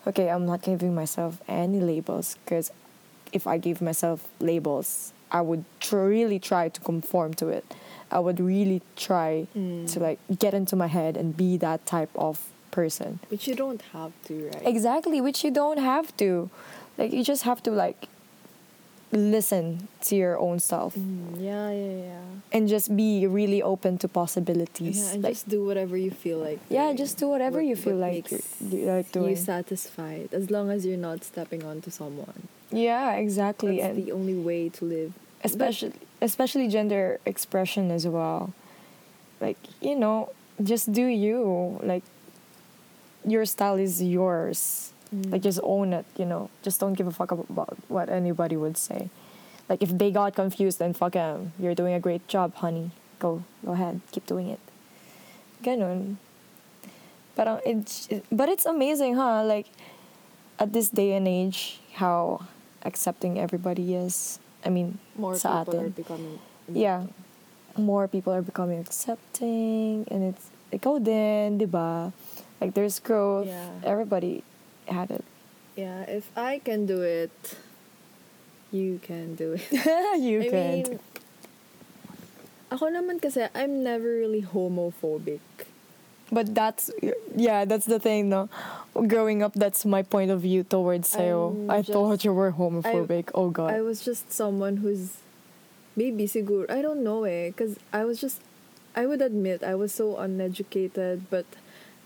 okay, 0.05 0.29
I'm 0.29 0.45
not 0.45 0.61
giving 0.61 0.93
myself 0.93 1.41
any 1.47 1.79
labels 1.79 2.37
because 2.43 2.71
if 3.31 3.47
I 3.47 3.57
give 3.57 3.81
myself 3.81 4.27
labels, 4.39 5.13
I 5.31 5.41
would 5.41 5.63
tr- 5.79 5.97
really 6.13 6.37
try 6.39 6.69
to 6.69 6.79
conform 6.81 7.33
to 7.35 7.47
it. 7.49 7.65
I 8.11 8.19
would 8.19 8.37
really 8.39 8.81
try 8.95 9.47
Mm. 9.57 9.89
to 9.93 9.99
like 9.99 10.19
get 10.37 10.53
into 10.53 10.75
my 10.75 10.85
head 10.87 11.17
and 11.17 11.35
be 11.35 11.57
that 11.57 11.85
type 11.87 12.11
of 12.13 12.37
person. 12.79 13.19
Which 13.29 13.47
you 13.47 13.55
don't 13.63 13.81
have 13.93 14.11
to, 14.27 14.33
right? 14.51 14.65
Exactly, 14.73 15.21
which 15.21 15.43
you 15.45 15.51
don't 15.61 15.79
have 15.79 16.07
to. 16.23 16.49
Like 16.97 17.11
you 17.13 17.23
just 17.23 17.43
have 17.49 17.61
to 17.63 17.71
like 17.71 18.09
listen 19.11 19.87
to 20.01 20.15
your 20.15 20.39
own 20.39 20.57
self 20.59 20.95
Mm, 20.95 21.37
yeah, 21.39 21.69
yeah, 21.69 21.97
yeah. 22.09 22.21
and 22.51 22.67
just 22.67 22.95
be 22.97 23.27
really 23.27 23.61
open 23.61 23.97
to 23.99 24.07
possibilities. 24.07 24.97
Yeah, 25.05 25.13
and 25.13 25.23
like 25.23 25.33
just 25.33 25.47
do 25.49 25.63
whatever 25.65 25.95
you 25.95 26.09
feel 26.09 26.39
like. 26.39 26.59
yeah, 26.69 26.93
just 26.93 27.17
do 27.21 27.27
whatever 27.27 27.57
What- 27.57 27.67
you 27.69 27.75
feel 27.75 27.95
like 28.07 28.31
makes 28.31 28.61
you 28.61 28.85
like 28.89 29.11
doing. 29.11 29.29
You 29.31 29.35
satisfied 29.35 30.29
as 30.33 30.49
long 30.49 30.71
as 30.71 30.83
you're 30.85 30.97
not 31.09 31.23
stepping 31.23 31.61
onto 31.63 31.91
someone. 31.91 32.47
yeah, 32.71 33.13
exactly. 33.25 33.77
That's 33.77 33.97
and 33.97 34.05
the 34.05 34.11
only 34.11 34.33
way 34.49 34.69
to 34.69 34.81
live. 34.85 35.13
especially 35.43 35.93
especially 36.21 36.67
gender 36.67 37.19
expression 37.25 37.91
as 37.91 38.07
well. 38.07 38.41
Like, 39.39 39.59
you 39.81 39.95
know, 39.95 40.29
just 40.71 40.91
do 40.91 41.05
you. 41.05 41.79
Like 41.83 42.03
your 43.25 43.45
style 43.45 43.75
is 43.75 44.01
yours. 44.01 44.93
Mm. 45.13 45.31
Like 45.31 45.41
just 45.41 45.59
own 45.63 45.93
it, 45.93 46.05
you 46.17 46.25
know. 46.25 46.49
Just 46.63 46.79
don't 46.79 46.93
give 46.93 47.07
a 47.07 47.11
fuck 47.11 47.31
about 47.31 47.77
what 47.87 48.09
anybody 48.09 48.57
would 48.57 48.77
say. 48.77 49.09
Like 49.69 49.81
if 49.81 49.95
they 49.95 50.11
got 50.11 50.35
confused, 50.35 50.79
then 50.79 50.93
fuck 50.93 51.13
them. 51.13 51.53
You're 51.59 51.75
doing 51.75 51.93
a 51.93 51.99
great 51.99 52.27
job, 52.27 52.55
honey. 52.55 52.91
Go, 53.19 53.43
go 53.65 53.71
ahead, 53.73 54.01
keep 54.11 54.25
doing 54.25 54.49
it. 54.49 54.59
Ganon. 55.63 56.17
Parang 57.35 57.57
uh, 57.57 57.65
it's, 57.65 58.09
but 58.31 58.49
it's 58.49 58.65
amazing, 58.65 59.15
huh? 59.15 59.43
Like 59.43 59.67
at 60.59 60.73
this 60.73 60.89
day 60.89 61.13
and 61.13 61.27
age, 61.27 61.79
how 61.93 62.45
accepting 62.83 63.39
everybody 63.39 63.95
is. 63.95 64.39
I 64.65 64.69
mean, 64.69 64.99
more 65.15 65.35
sa 65.35 65.63
people 65.63 65.79
are 65.79 65.79
atin. 65.87 65.91
becoming. 65.91 66.39
Yeah. 66.69 67.07
More 67.77 68.07
people 68.07 68.33
are 68.33 68.41
becoming 68.41 68.79
accepting 68.79 70.05
and 70.11 70.35
it's 70.35 70.51
ikaw 70.73 71.01
din, 71.01 71.57
'di 71.57 71.65
ba? 71.69 72.13
Like 72.61 72.73
there's 72.73 72.99
growth. 72.99 73.47
Yeah. 73.47 73.69
Everybody 73.83 74.43
had 74.87 75.11
it. 75.11 75.23
Yeah, 75.75 76.03
if 76.03 76.29
I 76.37 76.59
can 76.59 76.85
do 76.85 77.01
it, 77.01 77.31
you 78.71 78.99
can 79.01 79.35
do 79.35 79.53
it. 79.57 79.65
you 80.21 80.41
I 80.41 80.49
can. 80.49 80.71
mean, 80.73 80.99
ako 82.73 82.89
naman 82.89 83.21
kasi, 83.21 83.45
I'm 83.53 83.83
never 83.83 84.09
really 84.21 84.41
homophobic. 84.41 85.41
but 86.33 86.55
that's 86.57 86.89
yeah, 87.37 87.61
that's 87.65 87.85
the 87.85 87.99
thing, 88.01 88.29
no. 88.29 88.49
Growing 89.05 89.43
up, 89.45 89.53
that's 89.53 89.85
my 89.85 90.01
point 90.01 90.31
of 90.31 90.41
view 90.41 90.63
towards 90.65 91.09
sa'yo. 91.09 91.53
I'm 91.53 91.69
I 91.69 91.77
just- 91.85 91.93
thought 91.93 92.25
you 92.25 92.33
were 92.33 92.51
homophobic. 92.53 93.29
oh 93.37 93.49
god. 93.53 93.69
I 93.73 93.81
was 93.85 94.01
just 94.01 94.33
someone 94.33 94.77
who's 94.81 95.21
maybe 95.95 96.25
siguro 96.25 96.65
I 96.73 96.81
don't 96.81 97.03
know 97.05 97.21
eh 97.29 97.53
because 97.53 97.77
I 97.93 98.01
was 98.05 98.17
just 98.17 98.41
I 98.97 99.05
would 99.05 99.21
admit 99.21 99.61
I 99.61 99.77
was 99.77 99.93
so 99.93 100.17
uneducated 100.17 101.29
but 101.29 101.45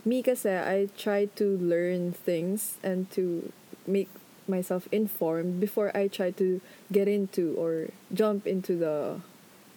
me 0.05 0.23
kasi 0.23 0.49
I 0.51 0.89
try 0.97 1.25
to 1.35 1.57
learn 1.57 2.13
things 2.13 2.77
and 2.83 3.09
to 3.11 3.51
make 3.85 4.09
myself 4.47 4.87
informed 4.91 5.59
before 5.59 5.91
I 5.95 6.07
try 6.07 6.31
to 6.31 6.61
get 6.91 7.07
into 7.07 7.53
or 7.57 7.89
jump 8.13 8.47
into 8.47 8.75
the 8.77 9.19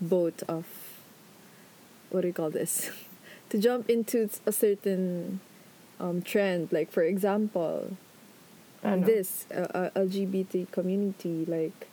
boat 0.01 0.43
of 0.49 0.67
what 2.11 2.23
do 2.23 2.29
you 2.29 2.35
call 2.35 2.51
this? 2.51 2.91
To 3.51 3.59
jump 3.59 3.91
into 3.91 4.31
a 4.47 4.53
certain 4.53 5.41
um, 5.99 6.23
trend. 6.23 6.71
Like 6.71 6.93
for 6.93 7.03
example 7.03 7.97
this 8.83 9.47
uh, 9.55 9.67
uh, 9.75 9.91
LGBT 9.95 10.67
community 10.73 11.45
like 11.47 11.89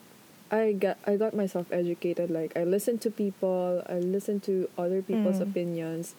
I 0.52 0.74
got 0.74 0.98
I 1.06 1.16
got 1.18 1.36
myself 1.36 1.68
educated. 1.72 2.30
Like 2.30 2.56
I 2.56 2.63
listened 2.63 3.02
to 3.02 3.12
people 3.12 3.84
I 3.90 4.00
listened 4.00 4.44
to 4.44 4.70
other 4.78 5.02
people's 5.02 5.40
Mm. 5.40 5.50
opinions 5.50 6.16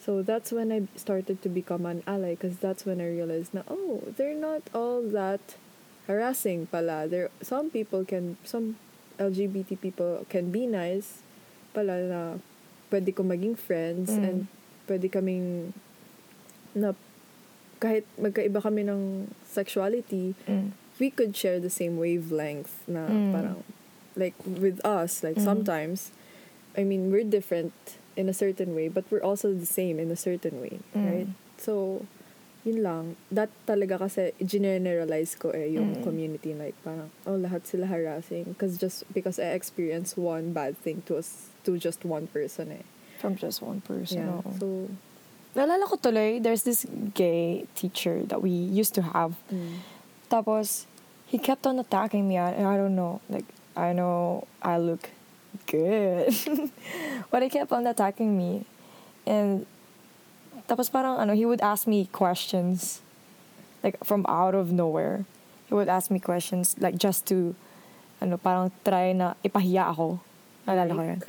so 0.00 0.22
that's 0.24 0.48
when 0.50 0.72
I 0.72 0.88
started 0.96 1.42
to 1.44 1.48
become 1.52 1.84
an 1.84 2.02
ally 2.08 2.32
because 2.34 2.56
that's 2.58 2.88
when 2.88 3.00
I 3.00 3.08
realized 3.08 3.52
na 3.52 3.62
oh 3.68 4.00
they're 4.16 4.34
not 4.38 4.62
all 4.72 5.04
that 5.12 5.60
harassing 6.08 6.66
pala 6.66 7.04
there 7.06 7.28
some 7.44 7.68
people 7.70 8.04
can 8.08 8.36
some 8.42 8.76
LGBT 9.20 9.76
people 9.80 10.24
can 10.32 10.48
be 10.50 10.64
nice 10.66 11.20
pala 11.76 12.00
na 12.08 12.20
pwede 12.88 13.12
ko 13.14 13.22
maging 13.22 13.54
friends 13.54 14.10
Mm. 14.16 14.24
and 14.24 14.38
pwede 14.88 15.06
kaming 15.12 15.76
na 16.74 16.96
kahit 17.78 18.08
magkaiba 18.16 18.58
kami 18.64 18.82
ng 18.88 19.28
sexuality 19.44 20.32
Mm. 20.48 20.72
we 20.98 21.12
could 21.12 21.36
share 21.36 21.60
the 21.60 21.70
same 21.70 22.00
wavelength 22.00 22.72
na 22.88 23.04
Mm. 23.06 23.30
parang 23.36 23.60
like 24.16 24.34
with 24.48 24.80
us 24.82 25.20
like 25.22 25.36
Mm. 25.38 25.44
sometimes 25.46 26.10
I 26.74 26.82
mean 26.88 27.12
we're 27.12 27.28
different 27.28 27.99
in 28.20 28.28
a 28.28 28.36
certain 28.36 28.76
way 28.76 28.86
but 28.92 29.02
we're 29.08 29.24
also 29.24 29.48
the 29.56 29.64
same 29.66 29.96
in 29.96 30.12
a 30.12 30.18
certain 30.18 30.60
way 30.60 30.76
Mm. 30.92 31.04
right 31.08 31.30
so 31.56 32.04
yun 32.60 32.84
lang 32.84 33.04
that 33.32 33.48
talaga 33.64 33.96
kasi 34.04 34.36
generalize 34.44 35.32
ko 35.34 35.48
eh 35.56 35.72
yung 35.72 35.96
Mm. 35.96 36.04
community 36.04 36.52
like 36.52 36.76
parang 36.84 37.08
oh 37.24 37.40
lahat 37.40 37.64
sila 37.64 37.88
harassing 37.88 38.44
because 38.52 38.76
just 38.76 39.08
because 39.16 39.40
I 39.40 39.56
experienced 39.56 40.20
one 40.20 40.52
bad 40.52 40.76
thing 40.84 41.00
to 41.08 41.16
us 41.16 41.48
to 41.64 41.80
just 41.80 42.04
one 42.04 42.28
person 42.28 42.68
eh 42.76 42.84
From 43.20 43.36
just 43.36 43.60
one 43.64 43.80
person. 43.84 44.28
yeah 44.28 44.44
so 44.60 44.92
Naalala 45.50 45.82
ko 45.90 45.98
tuloy, 45.98 46.38
there's 46.38 46.62
this 46.62 46.86
gay 47.10 47.66
teacher 47.74 48.22
that 48.30 48.38
we 48.38 48.54
used 48.54 48.94
to 48.94 49.02
have. 49.02 49.34
mm. 49.50 49.82
Tapos, 50.30 50.86
he 51.26 51.42
kept 51.42 51.66
on 51.66 51.74
attacking 51.82 52.30
me. 52.30 52.38
And 52.38 52.62
I 52.62 52.78
don't 52.78 52.94
know. 52.94 53.18
Like, 53.26 53.50
I 53.74 53.90
know 53.90 54.46
I 54.62 54.78
look 54.78 55.10
Good. 55.66 56.34
but 57.30 57.42
he 57.42 57.48
kept 57.48 57.72
on 57.72 57.86
attacking 57.86 58.36
me. 58.36 58.64
And 59.26 59.66
tapos 60.68 60.90
parang 60.90 61.18
ano, 61.18 61.34
he 61.34 61.46
would 61.46 61.60
ask 61.60 61.86
me 61.86 62.06
questions 62.10 63.02
like 63.82 63.98
from 64.04 64.26
out 64.28 64.54
of 64.54 64.70
nowhere. 64.70 65.26
He 65.66 65.74
would 65.74 65.88
ask 65.88 66.10
me 66.10 66.18
questions 66.18 66.74
like 66.78 66.98
just 66.98 67.26
to 67.30 67.54
ano, 68.20 68.36
parang 68.36 68.70
try 68.84 69.12
na 69.12 69.34
ipahiya 69.42 69.90
ako. 69.90 70.20
Naalala 70.66 70.92
ko 70.94 71.02
yun. 71.02 71.20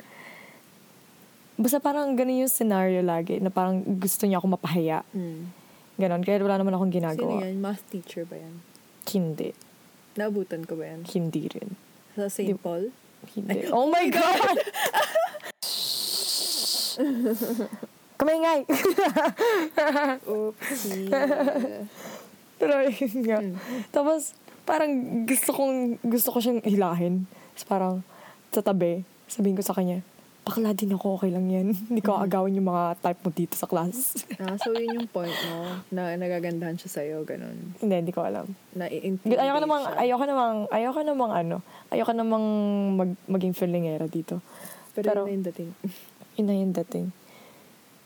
Basta 1.58 1.78
parang 1.78 2.14
ganun 2.16 2.46
yung 2.46 2.52
scenario 2.52 3.00
lagi 3.04 3.38
na 3.38 3.50
parang 3.52 3.82
gusto 3.98 4.26
niya 4.26 4.42
ako 4.42 4.58
mapahiya. 4.58 5.06
Mm. 5.14 5.62
Ganon. 6.00 6.22
Kaya 6.24 6.40
wala 6.40 6.58
naman 6.58 6.74
akong 6.74 6.90
Sino 6.90 6.98
ginagawa. 6.98 7.38
yan? 7.44 7.56
Math 7.60 7.84
teacher 7.92 8.24
ba 8.24 8.40
yan? 8.40 8.64
Hindi. 9.06 9.52
Naabutan 10.16 10.64
ko 10.64 10.80
ba 10.80 10.88
yan? 10.88 11.04
Hindi 11.06 11.48
rin. 11.52 11.76
Sa 12.16 12.28
St. 12.28 12.56
Paul? 12.60 12.92
Hindi. 13.30 13.70
Oh 13.70 13.86
my 13.86 14.10
God! 14.10 14.58
Kamingay! 18.22 18.62
Oopsie. 20.30 21.10
Pero 22.60 22.74
yun 22.86 23.14
nga. 23.26 23.38
Tapos, 23.90 24.38
parang 24.62 25.26
gusto 25.26 25.50
kong, 25.50 25.98
gusto 26.06 26.30
ko 26.30 26.38
siyang 26.38 26.62
hilahin. 26.62 27.26
Tapos 27.58 27.66
parang, 27.66 27.94
sa 28.54 28.62
tabi, 28.62 29.02
sabihin 29.26 29.58
ko 29.58 29.66
sa 29.66 29.74
kanya, 29.74 30.06
bakla 30.42 30.74
din 30.74 30.90
ako, 30.94 31.16
okay 31.18 31.30
lang 31.30 31.46
yan. 31.46 31.70
Hindi 31.88 32.02
ko 32.02 32.18
agawin 32.18 32.58
yung 32.58 32.66
mga 32.66 32.98
type 32.98 33.20
mo 33.22 33.30
dito 33.30 33.54
sa 33.54 33.70
class. 33.70 34.26
ah, 34.42 34.58
so 34.58 34.74
yun 34.74 35.02
yung 35.02 35.08
point 35.10 35.32
mo, 35.50 35.78
na 35.94 36.18
nagagandahan 36.18 36.74
siya 36.74 36.90
sa'yo, 36.98 37.22
ganun. 37.22 37.78
Hindi, 37.78 37.94
hindi 37.94 38.12
ko 38.12 38.26
alam. 38.26 38.50
na 38.74 38.90
Ayoko 38.90 39.60
namang, 39.62 39.84
ayoko 39.94 40.24
namang, 40.26 40.56
ayoko 40.74 41.00
namang 41.06 41.32
ano, 41.32 41.56
ayoko 41.94 42.12
namang 42.12 42.46
mag, 42.98 43.10
maging 43.30 43.54
feelingera 43.54 44.10
dito. 44.10 44.42
Pero, 44.98 45.24
pero- 45.24 45.26
yun 45.30 45.30
na 45.30 45.34
yung 45.38 45.46
dating. 45.46 45.70
Yun 46.32 46.46
na 46.48 46.54
yung 46.56 46.72
dating. 46.72 47.06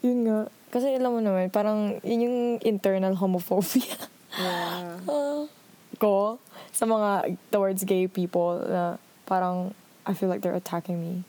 Yun 0.03 0.19
nga. 0.27 0.39
Kasi 0.67 0.99
alam 0.99 1.15
mo 1.15 1.23
naman, 1.23 1.47
parang 1.47 1.95
yun 2.03 2.27
yung 2.27 2.39
internal 2.59 3.15
homophobia. 3.15 3.87
yeah. 4.35 4.99
Ah, 5.07 5.47
ko 5.97 6.37
sa 6.75 6.85
mga 6.85 7.39
towards 7.49 7.87
gay 7.87 8.05
people 8.05 8.61
na 8.67 8.99
parang 9.25 9.73
I 10.05 10.13
feel 10.13 10.29
like 10.29 10.43
they're 10.43 10.55
attacking 10.55 10.99
me. 10.99 11.23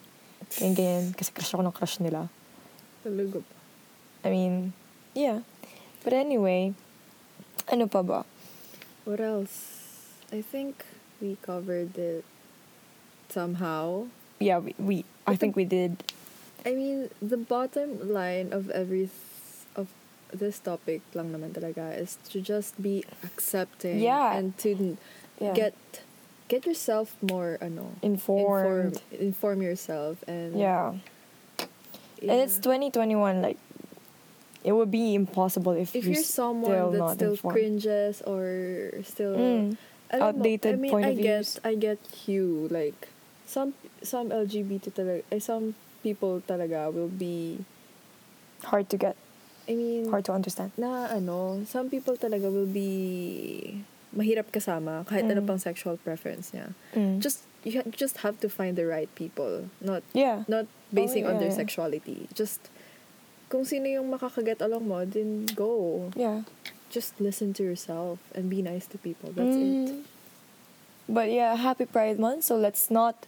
Ganyan, 0.57 0.73
ganyan. 0.75 1.05
Kasi 1.13 1.29
crush 1.37 1.53
ako 1.53 1.63
ng 1.67 1.77
crush 1.77 2.01
nila. 2.01 2.33
Talaga 3.05 3.45
ba? 3.45 3.55
I 4.25 4.29
mean, 4.33 4.73
yeah. 5.13 5.45
But 6.03 6.17
anyway, 6.17 6.73
ano 7.69 7.85
pa 7.87 8.01
ba? 8.01 8.25
What 9.05 9.21
else? 9.21 9.77
I 10.33 10.41
think 10.41 10.85
we 11.21 11.37
covered 11.41 11.97
it 11.97 12.25
somehow. 13.29 14.09
Yeah, 14.41 14.59
we, 14.59 14.75
we 14.79 14.97
I 15.27 15.37
think 15.37 15.57
we 15.57 15.65
did. 15.65 16.05
I 16.65 16.75
mean, 16.75 17.11
the 17.23 17.37
bottom 17.37 18.13
line 18.13 18.53
of 18.53 18.71
every 18.71 19.11
of 19.77 19.89
this 20.33 20.59
topic 20.59 21.01
lang 21.15 21.33
naman 21.33 21.53
talaga 21.57 21.95
is 21.97 22.19
to 22.33 22.41
just 22.41 22.77
be 22.81 23.05
accepting 23.25 23.99
Yeah. 24.01 24.37
and 24.37 24.57
to 24.65 24.97
Yeah. 25.41 25.55
get 25.55 25.77
get 26.49 26.65
yourself 26.67 27.15
more 27.21 27.59
ano 27.61 27.93
Informed. 28.03 28.97
inform, 28.97 29.21
inform 29.21 29.59
yourself 29.63 30.25
and 30.27 30.57
Yeah. 30.59 30.97
And 32.19 32.43
it's 32.43 32.59
2021, 32.59 33.43
like, 33.43 33.59
it 34.65 34.73
would 34.75 34.91
be 34.91 35.15
impossible 35.15 35.71
if, 35.79 35.95
if 35.95 36.03
you're, 36.03 36.15
you're 36.19 36.23
someone 36.27 36.67
still 36.75 36.91
that 36.91 37.15
still 37.15 37.31
informed. 37.39 37.55
cringes 37.55 38.23
or 38.27 38.91
still 39.07 39.37
Mm. 39.39 39.77
Outdated 40.11 40.73
I 40.75 40.77
mean, 40.81 40.91
point 40.91 41.05
I 41.07 41.11
of 41.13 41.17
get 41.21 41.45
views. 41.45 41.61
I 41.63 41.75
get 41.77 42.01
you 42.27 42.67
like 42.73 43.13
some 43.45 43.77
some 44.03 44.33
LGBT 44.33 44.89
talaga 44.91 45.21
eh, 45.31 45.39
some 45.39 45.77
people 46.03 46.41
talaga 46.49 46.89
will 46.91 47.13
be 47.13 47.61
Hard 48.65 48.89
to 48.91 48.97
get, 48.97 49.15
I 49.69 49.77
mean 49.77 50.09
hard 50.11 50.25
to 50.27 50.33
understand. 50.33 50.73
na 50.81 51.13
ano 51.13 51.63
some 51.69 51.87
people 51.93 52.17
talaga 52.17 52.49
will 52.51 52.67
be 52.67 53.78
mahirap 54.19 54.51
kasama 54.51 55.07
kahit 55.07 55.31
ano 55.31 55.41
Mm. 55.41 55.49
pang 55.49 55.61
sexual 55.63 55.95
preference 56.03 56.51
niya 56.51 56.75
Mm. 56.99 57.23
just 57.23 57.47
you 57.63 57.79
ha- 57.79 57.87
just 57.95 58.27
have 58.27 58.35
to 58.43 58.51
find 58.51 58.75
the 58.75 58.83
right 58.85 59.07
people 59.15 59.71
not 59.79 60.03
yeah. 60.11 60.43
not 60.51 60.67
basing 60.91 61.23
Oh, 61.23 61.31
on 61.31 61.39
their 61.39 61.49
yeah, 61.51 61.55
yeah. 61.55 61.63
sexuality 61.63 62.19
just 62.35 62.59
kung 63.47 63.63
sino 63.63 63.87
yung 63.87 64.11
makakaget 64.11 64.59
along 64.61 64.91
mo 64.91 65.07
then 65.07 65.47
go 65.55 66.11
Yeah. 66.19 66.43
just 66.91 67.15
listen 67.23 67.55
to 67.57 67.63
yourself 67.63 68.19
and 68.35 68.51
be 68.51 68.59
nice 68.61 68.85
to 68.91 68.97
people 68.99 69.31
that's 69.31 69.55
it 69.55 69.95
Mm. 69.95 70.03
But 71.09 71.33
yeah, 71.33 71.57
happy 71.57 71.89
Pride 71.89 72.21
Month. 72.21 72.45
So 72.45 72.61
let's 72.61 72.93
not 72.93 73.25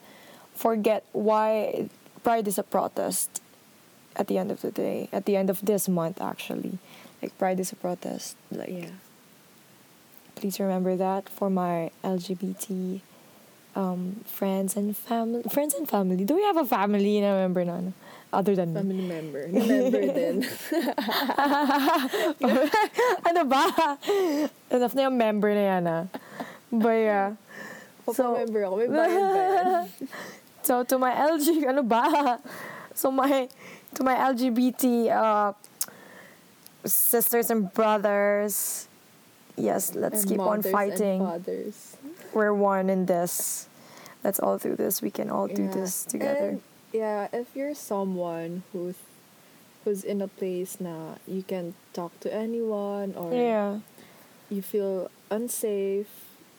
forget 0.53 1.01
why 1.17 1.89
Pride 2.21 2.45
is 2.45 2.61
a 2.61 2.63
protest 2.63 3.41
at 4.13 4.29
the 4.29 4.37
end 4.37 4.53
of 4.53 4.61
the 4.61 4.69
day, 4.69 5.09
at 5.17 5.25
the 5.25 5.33
end 5.33 5.49
of 5.49 5.65
this 5.65 5.89
month, 5.89 6.21
actually. 6.21 6.77
Like, 7.25 7.33
Pride 7.41 7.57
is 7.57 7.73
a 7.73 7.81
protest. 7.81 8.37
Like, 8.53 8.69
yeah 8.69 9.01
please 10.41 10.59
remember 10.59 10.97
that 10.97 11.29
for 11.29 11.51
my 11.53 11.93
LGBT 12.03 13.01
um, 13.77 14.25
friends 14.25 14.75
and 14.75 14.97
family. 14.97 15.45
Friends 15.53 15.75
and 15.75 15.85
family. 15.89 16.25
Do 16.25 16.35
we 16.35 16.43
have 16.49 16.57
a 16.57 16.65
family 16.65 17.21
na 17.21 17.37
member 17.37 17.61
ano? 17.61 17.93
Other 18.33 18.57
than 18.57 18.73
me? 18.73 18.81
family 18.81 19.05
member 19.05 19.43
na 19.51 19.59
member 19.59 20.01
din 20.15 20.37
ano 23.29 23.43
ba? 23.45 23.65
Enough 24.71 24.95
na 24.95 25.03
yung 25.11 25.19
member 25.19 25.51
na 25.51 25.65
yan, 25.77 25.83
ah. 25.87 26.05
But 26.71 26.99
yeah. 27.05 27.29
So- 28.09 28.39
member 28.39 28.65
ako 28.65 28.75
may 28.81 28.89
bayad 28.89 29.23
ba 29.29 29.43
yan? 29.45 29.87
So 30.61 30.85
to 30.85 31.01
my 31.01 31.11
LG, 31.17 31.65
ano 31.67 31.83
ba? 31.83 32.37
So 32.93 33.09
my 33.11 33.49
to 33.97 34.01
my 34.05 34.13
LGBT 34.13 35.09
uh, 35.09 35.51
sisters 36.85 37.49
and 37.49 37.73
brothers, 37.73 38.87
yes, 39.61 39.95
let's 39.95 40.23
And 40.23 40.31
keep 40.31 40.41
on 40.41 40.63
fighting. 40.63 41.21
We're 42.33 42.55
one 42.55 42.89
in 42.91 43.07
this. 43.07 43.69
Let's 44.25 44.39
all 44.41 44.59
do 44.59 44.77
this. 44.77 45.01
We 45.03 45.11
can 45.11 45.31
all 45.31 45.49
do 45.49 45.65
Yeah. 45.65 45.71
this 45.81 46.05
together. 46.05 46.49
And, 46.59 46.63
yeah, 46.93 47.29
if 47.33 47.55
you're 47.55 47.75
someone 47.75 48.63
who's 48.73 48.97
who's 49.85 50.05
in 50.05 50.21
a 50.21 50.29
place 50.29 50.77
now 50.77 51.17
you 51.25 51.41
can 51.41 51.73
talk 51.97 52.13
to 52.21 52.29
anyone 52.29 53.15
or 53.17 53.33
yeah, 53.33 53.81
you 54.53 54.61
feel 54.61 55.09
unsafe, 55.33 56.11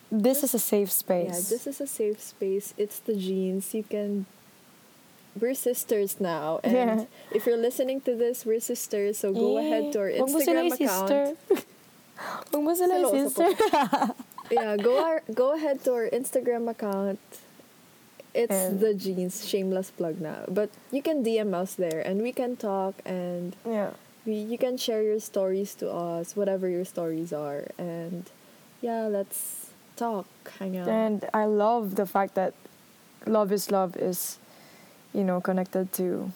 this 0.10 0.42
is 0.44 0.56
a 0.58 0.60
safe 0.60 0.90
space. 0.90 1.30
yeah, 1.30 1.46
this 1.54 1.68
is 1.70 1.78
a 1.80 1.86
safe 1.86 2.18
space. 2.20 2.74
It's 2.82 2.98
the 3.00 3.14
genes. 3.14 3.74
You 3.78 3.84
can. 3.86 4.26
We're 5.40 5.54
sisters 5.56 6.20
now, 6.20 6.60
and 6.66 6.74
Yeah. 6.76 7.06
if 7.32 7.46
you're 7.48 7.56
listening 7.62 8.02
to 8.04 8.16
this, 8.20 8.44
we're 8.44 8.60
sisters. 8.60 9.20
So 9.24 9.32
go 9.32 9.60
ahead 9.64 9.94
to 9.96 10.00
our 10.04 10.12
Huwag 10.12 10.28
mo 10.28 10.40
sila 10.44 10.68
Instagram 10.68 10.76
account. 10.76 11.38
Huwag 12.52 12.64
mo 12.64 12.74
sila 12.76 12.96
Seryoso 12.96 13.16
i-sister. 13.16 13.50
yeah, 14.52 14.76
go 14.78 15.00
our, 15.04 15.22
go 15.34 15.54
ahead 15.56 15.84
to 15.86 15.94
our 15.94 16.10
Instagram 16.12 16.70
account. 16.70 17.20
It's 18.34 18.52
And- 18.52 18.80
the 18.80 18.94
jeans 18.94 19.48
shameless 19.48 19.92
plug 19.92 20.20
now, 20.22 20.44
but 20.48 20.70
you 20.92 21.02
can 21.02 21.24
DM 21.24 21.54
us 21.54 21.76
there, 21.76 22.00
and 22.00 22.22
we 22.22 22.32
can 22.32 22.56
talk, 22.56 22.96
and 23.06 23.56
yeah. 23.68 23.92
we 24.26 24.36
you 24.36 24.58
can 24.58 24.78
share 24.80 25.04
your 25.04 25.20
stories 25.20 25.76
to 25.84 25.92
us, 25.92 26.36
whatever 26.36 26.68
your 26.72 26.86
stories 26.88 27.34
are, 27.36 27.68
and 27.78 28.30
yeah, 28.80 29.08
let's 29.12 29.72
talk, 30.00 30.28
hang 30.60 30.78
out. 30.80 30.88
And 30.88 31.28
I 31.36 31.44
love 31.46 31.96
the 32.00 32.06
fact 32.08 32.36
that 32.36 32.54
love 33.28 33.52
is 33.52 33.68
love 33.72 33.96
is, 34.00 34.40
you 35.12 35.24
know, 35.28 35.42
connected 35.44 35.92
to 36.00 36.32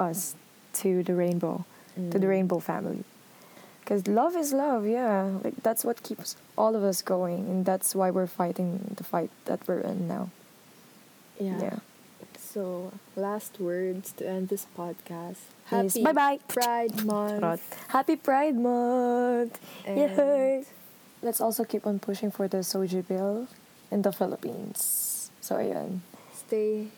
us, 0.00 0.34
to 0.80 1.02
the 1.04 1.12
rainbow, 1.14 1.64
to 1.96 2.16
the 2.18 2.26
Mm. 2.26 2.32
rainbow 2.48 2.58
family. 2.64 3.04
Because 3.92 4.08
love 4.08 4.36
is 4.36 4.54
love, 4.54 4.86
yeah. 4.88 5.36
Like 5.44 5.52
that's 5.62 5.84
what 5.84 6.02
keeps 6.02 6.36
all 6.56 6.74
of 6.74 6.82
us 6.82 7.02
going, 7.02 7.44
and 7.44 7.66
that's 7.66 7.94
why 7.94 8.08
we're 8.08 8.26
fighting 8.26 8.96
the 8.96 9.04
fight 9.04 9.28
that 9.44 9.60
we're 9.68 9.84
in 9.84 10.08
now. 10.08 10.30
yeah. 11.38 11.60
Yeah. 11.60 11.76
So 12.40 12.92
last 13.16 13.60
words 13.60 14.12
to 14.16 14.24
end 14.26 14.48
this 14.48 14.64
podcast. 14.78 15.44
Yes, 15.70 15.92
Happy 15.92 16.04
bye-bye. 16.04 16.38
Pride 16.48 17.04
Month. 17.04 17.60
Happy 17.88 18.16
Pride 18.16 18.56
Month! 18.56 19.60
And 19.84 19.98
Yay! 19.98 20.64
Let's 21.20 21.40
also 21.42 21.64
keep 21.64 21.86
on 21.86 21.98
pushing 21.98 22.30
for 22.30 22.48
the 22.48 22.62
SOGIE 22.64 23.02
bill 23.06 23.46
in 23.90 24.00
the 24.00 24.12
Philippines. 24.12 25.30
So, 25.44 25.56
ayan. 25.56 26.00
stay 26.32 26.88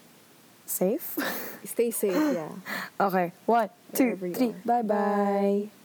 Safe? 0.66 1.18
stay 1.64 1.90
safe. 1.90 2.14
Yeah. 2.14 2.54
okay. 3.00 3.32
one 3.46 3.70
two 3.94 4.14
three 4.14 4.14
two, 4.14 4.14
Wherever 4.14 4.26
you 4.26 4.34
three. 4.34 4.50
are. 4.50 4.82
Bye-bye. 4.82 5.83